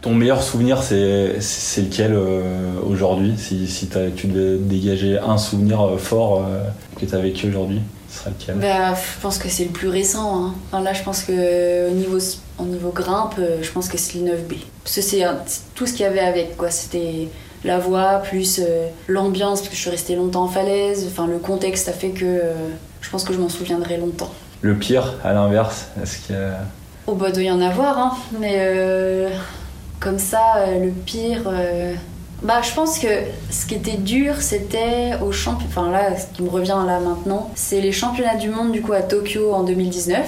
Ton 0.07 0.15
meilleur 0.15 0.41
souvenir, 0.41 0.85
c'est 0.85 1.41
c'est 1.41 1.81
lequel 1.81 2.13
euh, 2.15 2.41
aujourd'hui? 2.89 3.35
Si, 3.37 3.67
si 3.67 3.89
tu 4.15 4.29
devais 4.29 4.57
dégager 4.57 5.19
un 5.19 5.37
souvenir 5.37 5.81
euh, 5.81 5.97
fort 5.97 6.45
euh, 6.47 6.63
que 6.95 7.05
tu 7.05 7.13
as 7.13 7.19
vécu 7.19 7.49
aujourd'hui, 7.49 7.81
ce 8.09 8.21
serait 8.21 8.31
lequel? 8.31 8.55
Bah, 8.55 8.95
Je 8.95 9.21
pense 9.21 9.39
que 9.39 9.49
c'est 9.49 9.65
le 9.65 9.71
plus 9.71 9.89
récent. 9.89 10.45
Hein. 10.45 10.55
Enfin, 10.71 10.85
là, 10.85 10.93
je 10.93 11.03
pense 11.03 11.25
que 11.25 11.91
au 11.91 11.91
niveau, 11.91 12.19
au 12.61 12.65
niveau 12.67 12.91
grimpe, 12.91 13.35
je 13.61 13.69
pense 13.73 13.89
que 13.89 13.99
c'est 13.99 14.19
le 14.19 14.27
9B. 14.27 14.59
Parce 14.85 14.95
que 14.95 15.03
c'est 15.03 15.25
tout 15.75 15.87
ce 15.87 15.93
qu'il 15.93 16.03
y 16.03 16.09
avait 16.09 16.21
avec. 16.21 16.57
quoi. 16.57 16.71
C'était 16.71 17.27
la 17.65 17.81
voix, 17.81 18.19
plus 18.19 18.61
l'ambiance, 19.09 19.59
parce 19.59 19.71
que 19.71 19.75
je 19.75 19.81
suis 19.81 19.91
restée 19.91 20.15
longtemps 20.15 20.45
en 20.45 20.49
falaise. 20.49 21.05
Enfin, 21.11 21.27
le 21.27 21.39
contexte 21.39 21.89
a 21.89 21.93
fait 21.93 22.11
que 22.11 22.43
je 23.01 23.11
pense 23.11 23.25
que 23.25 23.33
je 23.33 23.41
m'en 23.41 23.49
souviendrai 23.49 23.97
longtemps. 23.97 24.33
Le 24.61 24.77
pire, 24.77 25.15
à 25.25 25.33
l'inverse, 25.33 25.87
est-ce 26.01 26.19
qu'il 26.19 26.37
y 26.37 26.39
a... 26.39 26.61
Oh 27.09 27.15
bah 27.15 27.33
doit 27.33 27.43
y 27.43 27.51
en 27.51 27.61
avoir, 27.61 27.99
hein. 27.99 28.13
mais 28.41 29.29
comme 30.01 30.19
ça, 30.19 30.57
euh, 30.59 30.85
le 30.85 30.91
pire. 30.91 31.43
Euh, 31.47 31.95
bah, 32.43 32.61
je 32.63 32.73
pense 32.75 32.99
que 32.99 33.09
ce 33.51 33.67
qui 33.67 33.75
était 33.75 33.97
dur, 33.97 34.41
c'était 34.41 35.13
au 35.23 35.33
championnat. 35.33 35.69
Enfin, 35.69 35.91
là, 35.91 36.19
ce 36.19 36.27
qui 36.37 36.43
me 36.43 36.51
revient 36.51 36.79
là 36.87 37.01
maintenant, 37.01 37.51
c'est 37.55 37.81
les 37.81 37.93
championnats 37.93 38.37
du 38.37 38.51
monde 38.51 38.73
du 38.73 38.83
coup 38.83 38.93
à 38.93 39.03
Tokyo 39.03 39.53
en 39.53 39.63
2019. 39.63 40.27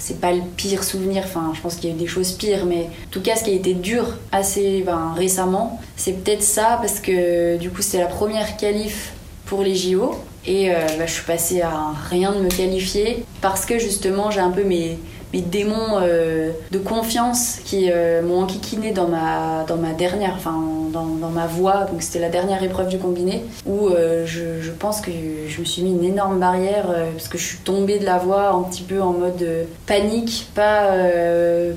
C'est 0.00 0.20
pas 0.20 0.32
le 0.32 0.42
pire 0.56 0.84
souvenir, 0.84 1.24
enfin, 1.24 1.50
je 1.54 1.60
pense 1.60 1.74
qu'il 1.74 1.90
y 1.90 1.92
a 1.92 1.96
eu 1.96 1.98
des 1.98 2.06
choses 2.06 2.30
pires, 2.30 2.66
mais 2.66 2.82
en 2.82 3.10
tout 3.10 3.20
cas, 3.20 3.34
ce 3.34 3.42
qui 3.42 3.50
a 3.50 3.54
été 3.54 3.74
dur 3.74 4.16
assez 4.30 4.82
ben, 4.86 5.12
récemment, 5.16 5.80
c'est 5.96 6.12
peut-être 6.12 6.44
ça, 6.44 6.78
parce 6.80 7.00
que 7.00 7.56
du 7.56 7.70
coup, 7.70 7.82
c'était 7.82 7.98
la 7.98 8.06
première 8.06 8.56
qualif 8.56 9.12
pour 9.46 9.62
les 9.62 9.74
JO. 9.74 10.14
Et 10.46 10.70
euh, 10.70 10.76
bah, 10.98 11.06
je 11.06 11.12
suis 11.12 11.24
passée 11.24 11.60
à 11.60 11.92
rien 12.08 12.32
de 12.32 12.38
me 12.38 12.48
qualifier 12.48 13.24
parce 13.40 13.66
que 13.66 13.78
justement, 13.78 14.30
j'ai 14.30 14.40
un 14.40 14.50
peu 14.50 14.64
mes 14.64 14.98
mes 15.32 15.40
démons 15.40 15.98
euh, 16.00 16.50
de 16.70 16.78
confiance 16.78 17.58
qui 17.64 17.90
euh, 17.90 18.22
m'ont 18.22 18.42
enquiquiné 18.42 18.92
dans 18.92 19.08
ma, 19.08 19.64
dans 19.66 19.76
ma 19.76 19.92
dernière, 19.92 20.34
enfin 20.36 20.54
dans, 20.92 21.04
ma 21.28 21.46
voie, 21.46 21.84
donc 21.84 22.02
c'était 22.02 22.18
la 22.18 22.30
dernière 22.30 22.62
épreuve 22.62 22.88
du 22.88 22.98
combiné, 22.98 23.44
où 23.66 23.88
euh, 23.88 24.24
je, 24.24 24.70
pense 24.70 25.00
que 25.00 25.10
je 25.46 25.60
me 25.60 25.64
suis 25.64 25.82
mis 25.82 25.92
une 25.92 26.04
énorme 26.04 26.38
barrière 26.38 26.86
parce 27.12 27.28
que 27.28 27.36
je 27.36 27.44
suis 27.44 27.58
tombée 27.58 27.98
de 27.98 28.04
la 28.04 28.16
voie 28.16 28.50
un 28.50 28.62
petit 28.62 28.82
peu 28.82 29.02
en 29.02 29.12
mode 29.12 29.46
panique, 29.86 30.48
pas, 30.54 30.92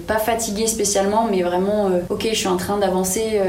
pas 0.08 0.18
fatiguée 0.18 0.68
spécialement, 0.68 1.28
mais 1.30 1.42
vraiment, 1.42 1.90
ok, 2.10 2.28
je 2.32 2.36
suis 2.36 2.48
en 2.48 2.58
train 2.58 2.78
d'avancer, 2.78 3.40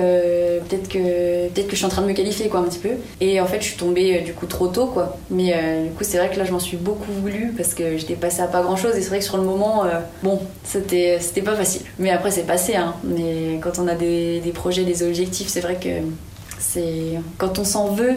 peut-être 0.69 0.89
que, 0.89 1.49
peut 1.49 1.63
que 1.63 1.71
je 1.71 1.77
suis 1.77 1.85
en 1.85 1.91
train 1.91 2.03
de 2.03 2.09
me 2.09 2.15
qualifier 2.15 2.49
quoi 2.49 2.61
un 2.61 2.65
petit 2.65 2.79
peu. 2.79 2.91
Et 3.21 3.41
en 3.41 3.47
fait, 3.47 3.61
je 3.61 3.67
suis 3.67 3.77
tombée 3.77 4.21
du 4.21 4.33
coup 4.33 4.47
trop 4.47 4.69
tôt 4.69 4.87
quoi. 4.87 5.17
Mais 5.31 5.55
du 5.85 5.91
coup, 5.91 6.05
c'est 6.05 6.19
vrai 6.19 6.31
que 6.31 6.39
là, 6.39 6.45
je 6.45 6.53
m'en 6.53 6.61
suis 6.61 6.77
beaucoup 6.77 7.13
voulu 7.13 7.53
parce 7.57 7.75
que 7.75 7.97
j'étais 7.97 8.15
passée 8.15 8.43
à 8.43 8.47
pas 8.47 8.63
grand 8.63 8.77
chose 8.77 8.97
et 8.97 9.03
c'est 9.03 9.09
vrai 9.09 9.19
que 9.19 9.25
sur 9.25 9.37
le 9.37 9.45
moment, 9.45 9.85
bon, 10.23 10.41
c'était 10.65 11.19
c'était 11.21 11.43
pas 11.43 11.55
facile. 11.55 11.83
Mais 11.99 12.11
après, 12.11 12.31
c'est 12.31 12.47
passé. 12.47 12.75
Hein. 12.77 12.95
Mais 13.05 13.59
quand 13.61 13.79
on 13.79 13.89
a 13.89 13.95
des, 13.95 14.41
des 14.41 14.53
projets, 14.53 14.85
des 14.85 15.03
objectifs, 15.03 15.49
c'est 15.49 15.61
vrai 15.61 15.77
que 15.77 15.89
c'est 16.59 17.21
quand 17.39 17.59
on 17.59 17.65
s'en 17.65 17.93
veut, 17.93 18.17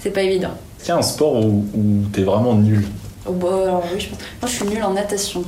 c'est 0.00 0.10
pas 0.10 0.22
évident. 0.22 0.50
Est-ce 0.78 0.84
qu'il 0.84 0.94
y 0.94 0.96
a 0.96 0.98
un 0.98 1.02
sport 1.02 1.36
où, 1.36 1.66
où 1.74 2.06
t'es 2.12 2.22
vraiment 2.22 2.54
nul? 2.54 2.86
Oh, 3.26 3.32
bah, 3.32 3.48
alors, 3.64 3.84
oui, 3.92 4.00
je 4.00 4.08
pense. 4.08 4.18
Moi, 4.40 4.50
je 4.50 4.56
suis 4.56 4.64
nulle 4.64 4.82
en 4.82 4.94
natation. 4.94 5.44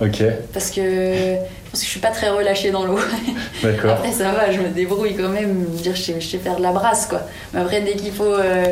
Ok. 0.00 0.24
Parce 0.52 0.70
que 0.70 1.36
pense 1.74 1.80
que 1.80 1.86
je 1.86 1.90
suis 1.90 2.00
pas 2.00 2.10
très 2.10 2.30
relâchée 2.30 2.70
dans 2.70 2.84
l'eau. 2.84 2.98
D'accord. 3.62 3.90
Après, 3.92 4.12
ça 4.12 4.30
va, 4.30 4.52
je 4.52 4.60
me 4.60 4.68
débrouille 4.68 5.16
quand 5.16 5.28
même. 5.28 5.64
Dire, 5.82 5.96
je 5.96 6.02
sais, 6.02 6.20
je 6.20 6.26
sais 6.28 6.38
faire 6.38 6.56
de 6.56 6.62
la 6.62 6.70
brasse, 6.70 7.06
quoi. 7.06 7.22
Mais 7.52 7.60
après, 7.60 7.80
dès 7.80 7.94
qu'il 7.94 8.12
faut 8.12 8.22
euh, 8.22 8.64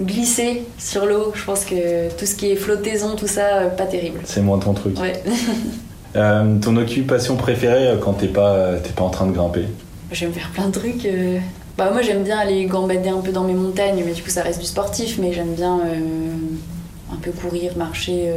glisser 0.00 0.64
sur 0.76 1.06
l'eau, 1.06 1.32
je 1.36 1.44
pense 1.44 1.64
que 1.64 2.10
tout 2.16 2.26
ce 2.26 2.34
qui 2.34 2.50
est 2.50 2.56
flottaison, 2.56 3.14
tout 3.14 3.28
ça, 3.28 3.58
euh, 3.58 3.68
pas 3.68 3.86
terrible. 3.86 4.20
C'est 4.24 4.40
moins 4.40 4.58
ton 4.58 4.74
truc. 4.74 4.98
Ouais. 4.98 5.22
Euh, 6.16 6.58
ton 6.58 6.74
occupation 6.78 7.36
préférée 7.36 7.94
quand 8.00 8.14
t'es 8.14 8.28
pas, 8.28 8.76
pas 8.96 9.04
en 9.04 9.10
train 9.10 9.26
de 9.26 9.32
grimper? 9.32 9.66
J'aime 10.10 10.32
faire 10.32 10.50
plein 10.54 10.68
de 10.68 10.72
trucs. 10.72 11.04
Euh. 11.04 11.38
Bah, 11.76 11.90
moi, 11.92 12.00
j'aime 12.00 12.24
bien 12.24 12.38
aller 12.38 12.64
gambader 12.64 13.10
un 13.10 13.20
peu 13.20 13.30
dans 13.30 13.44
mes 13.44 13.52
montagnes, 13.52 14.02
mais 14.04 14.14
du 14.14 14.22
coup, 14.22 14.30
ça 14.30 14.42
reste 14.42 14.58
du 14.58 14.64
sportif. 14.64 15.18
Mais 15.20 15.34
j'aime 15.34 15.54
bien 15.54 15.80
un 17.12 17.16
peu 17.16 17.30
courir, 17.30 17.76
marcher 17.76 18.32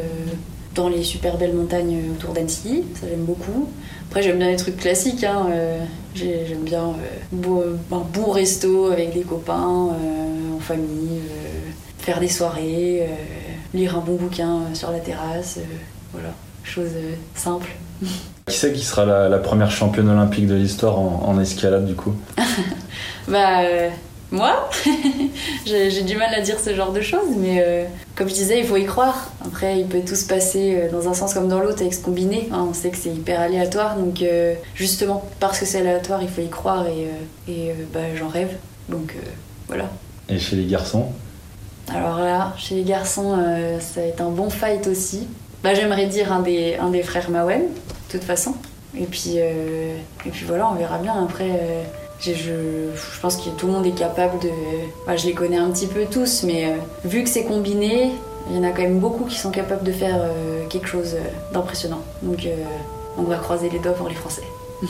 dans 0.76 0.90
les 0.90 1.02
super 1.02 1.38
belles 1.38 1.54
montagnes 1.54 2.12
autour 2.12 2.34
d'Annecy. 2.34 2.84
Ça, 2.94 3.08
j'aime 3.10 3.24
beaucoup. 3.24 3.70
Après, 4.12 4.22
j'aime 4.22 4.38
bien 4.38 4.50
les 4.50 4.58
trucs 4.58 4.78
classiques. 4.78 5.24
Hein. 5.24 5.48
j'aime 6.14 6.64
bien 6.64 6.94
un 7.34 7.36
bon 8.14 8.32
resto 8.32 8.92
avec 8.92 9.14
des 9.14 9.22
copains, 9.22 9.96
en 10.54 10.60
famille, 10.60 11.22
faire 11.98 12.20
des 12.20 12.28
soirées, 12.28 13.08
lire 13.74 13.98
un 13.98 14.02
bon 14.02 14.16
bouquin 14.16 14.60
sur 14.74 14.92
la 14.92 15.00
terrasse. 15.00 15.60
voilà 16.12 16.34
chose 16.64 16.92
euh, 16.96 17.16
simple. 17.36 17.70
Qui 18.48 18.58
c'est 18.58 18.74
qui 18.74 18.84
sera 18.84 19.06
la, 19.06 19.38
première 19.38 19.72
championne 19.72 20.10
olympique 20.10 20.48
de 20.48 20.56
l'histoire 20.56 21.00
en, 21.00 21.40
escalade 21.40 21.86
du 21.86 21.96
coup? 21.96 22.16
Bah 23.28 23.62
euh, 23.62 23.90
moi 24.32 24.70
J'ai 25.66 26.02
du 26.04 26.16
mal 26.16 26.34
à 26.34 26.42
dire 26.42 26.60
ce 26.60 26.74
genre 26.74 26.92
de 26.92 27.02
choses, 27.02 27.36
mais 27.38 27.62
euh, 27.66 27.86
comme 28.16 28.30
je 28.30 28.34
disais, 28.34 28.60
il 28.60 28.66
faut 28.66 28.78
y 28.78 28.86
croire. 28.86 29.32
Après, 29.46 29.80
il 29.80 29.88
peut 29.88 30.02
tout 30.06 30.16
se 30.16 30.26
passer 30.26 30.90
dans 30.92 31.08
un 31.10 31.14
sens 31.14 31.34
comme 31.34 31.48
dans 31.48 31.60
l'autre 31.60 31.82
avec 31.82 31.94
ce 31.94 32.02
combiné. 32.02 32.50
Hein, 32.52 32.66
on 32.70 32.74
sait 32.74 32.90
que 32.90 32.98
c'est 32.98 33.10
hyper 33.10 33.40
aléatoire, 33.40 33.98
donc 33.98 34.24
justement, 34.76 35.24
parce 35.40 35.60
que 35.60 35.66
c'est 35.66 35.80
aléatoire, 35.80 36.22
il 36.22 36.30
faut 36.30 36.42
y 36.42 36.50
croire 36.50 36.86
et, 36.88 37.52
et 37.52 37.72
bah, 37.94 38.00
j'en 38.16 38.30
rêve. 38.30 38.56
Donc 38.90 39.16
voilà. 39.68 39.90
Et 40.30 40.40
chez 40.40 40.56
les 40.56 40.66
garçons? 40.66 41.08
Alors 41.94 42.20
là, 42.20 42.54
chez 42.58 42.76
les 42.76 42.84
garçons, 42.84 43.38
ça 43.80 44.02
va 44.02 44.08
être 44.08 44.22
un 44.22 44.30
bon 44.30 44.50
fight 44.50 44.88
aussi. 44.88 45.28
Bah, 45.64 45.76
j'aimerais 45.76 46.08
dire 46.08 46.32
un 46.32 46.40
des, 46.40 46.76
un 46.76 46.90
des 46.90 47.04
frères 47.04 47.30
Mawen, 47.30 47.62
de 47.62 48.12
toute 48.12 48.24
façon. 48.24 48.56
Et 48.98 49.06
puis, 49.06 49.36
euh, 49.38 49.96
et 50.26 50.30
puis 50.30 50.44
voilà, 50.46 50.70
on 50.70 50.76
verra 50.76 50.98
bien. 50.98 51.24
Après, 51.24 51.50
euh, 51.50 51.84
je, 52.22 52.34
je, 52.34 53.20
pense 53.22 53.38
que 53.38 53.50
tout 53.50 53.68
le 53.68 53.74
monde 53.74 53.86
est 53.86 53.98
capable 53.98 54.40
de. 54.40 54.50
Je 55.16 55.26
les 55.26 55.34
connais 55.34 55.58
un 55.58 55.72
petit 55.72 55.88
peu 55.88 56.06
tous, 56.06 56.44
mais 56.44 56.66
euh, 56.66 56.78
vu 57.04 57.24
que 57.24 57.30
c'est 57.30 57.44
combiné, 57.44 58.12
il 58.50 58.56
y 58.56 58.60
en 58.60 58.64
a 58.64 58.72
quand 58.72 58.84
même 58.84 59.00
beaucoup 59.00 59.26
qui 59.26 59.38
sont 59.38 59.52
capables 59.52 59.84
de 59.84 59.92
faire 59.92 60.20
quelque 60.70 60.88
chose 60.88 61.16
d'impressionnant. 61.54 62.02
Donc, 62.24 62.48
on 63.18 63.24
va 63.24 63.38
croiser 63.38 63.70
les 63.70 63.80
doigts 63.80 63.94
pour 63.94 64.10
les 64.10 64.16
Français. 64.16 64.44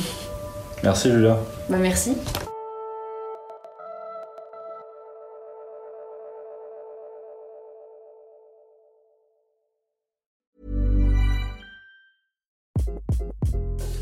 Merci 0.83 1.11
Julia. 1.11 1.37
Bah, 1.69 1.77
merci. 1.77 2.15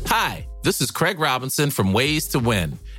Hi, 0.06 0.46
this 0.62 0.80
is 0.80 0.90
Craig 0.90 1.20
Robinson 1.20 1.70
from 1.70 1.92
Ways 1.92 2.26
to 2.28 2.38
Win, 2.38 2.78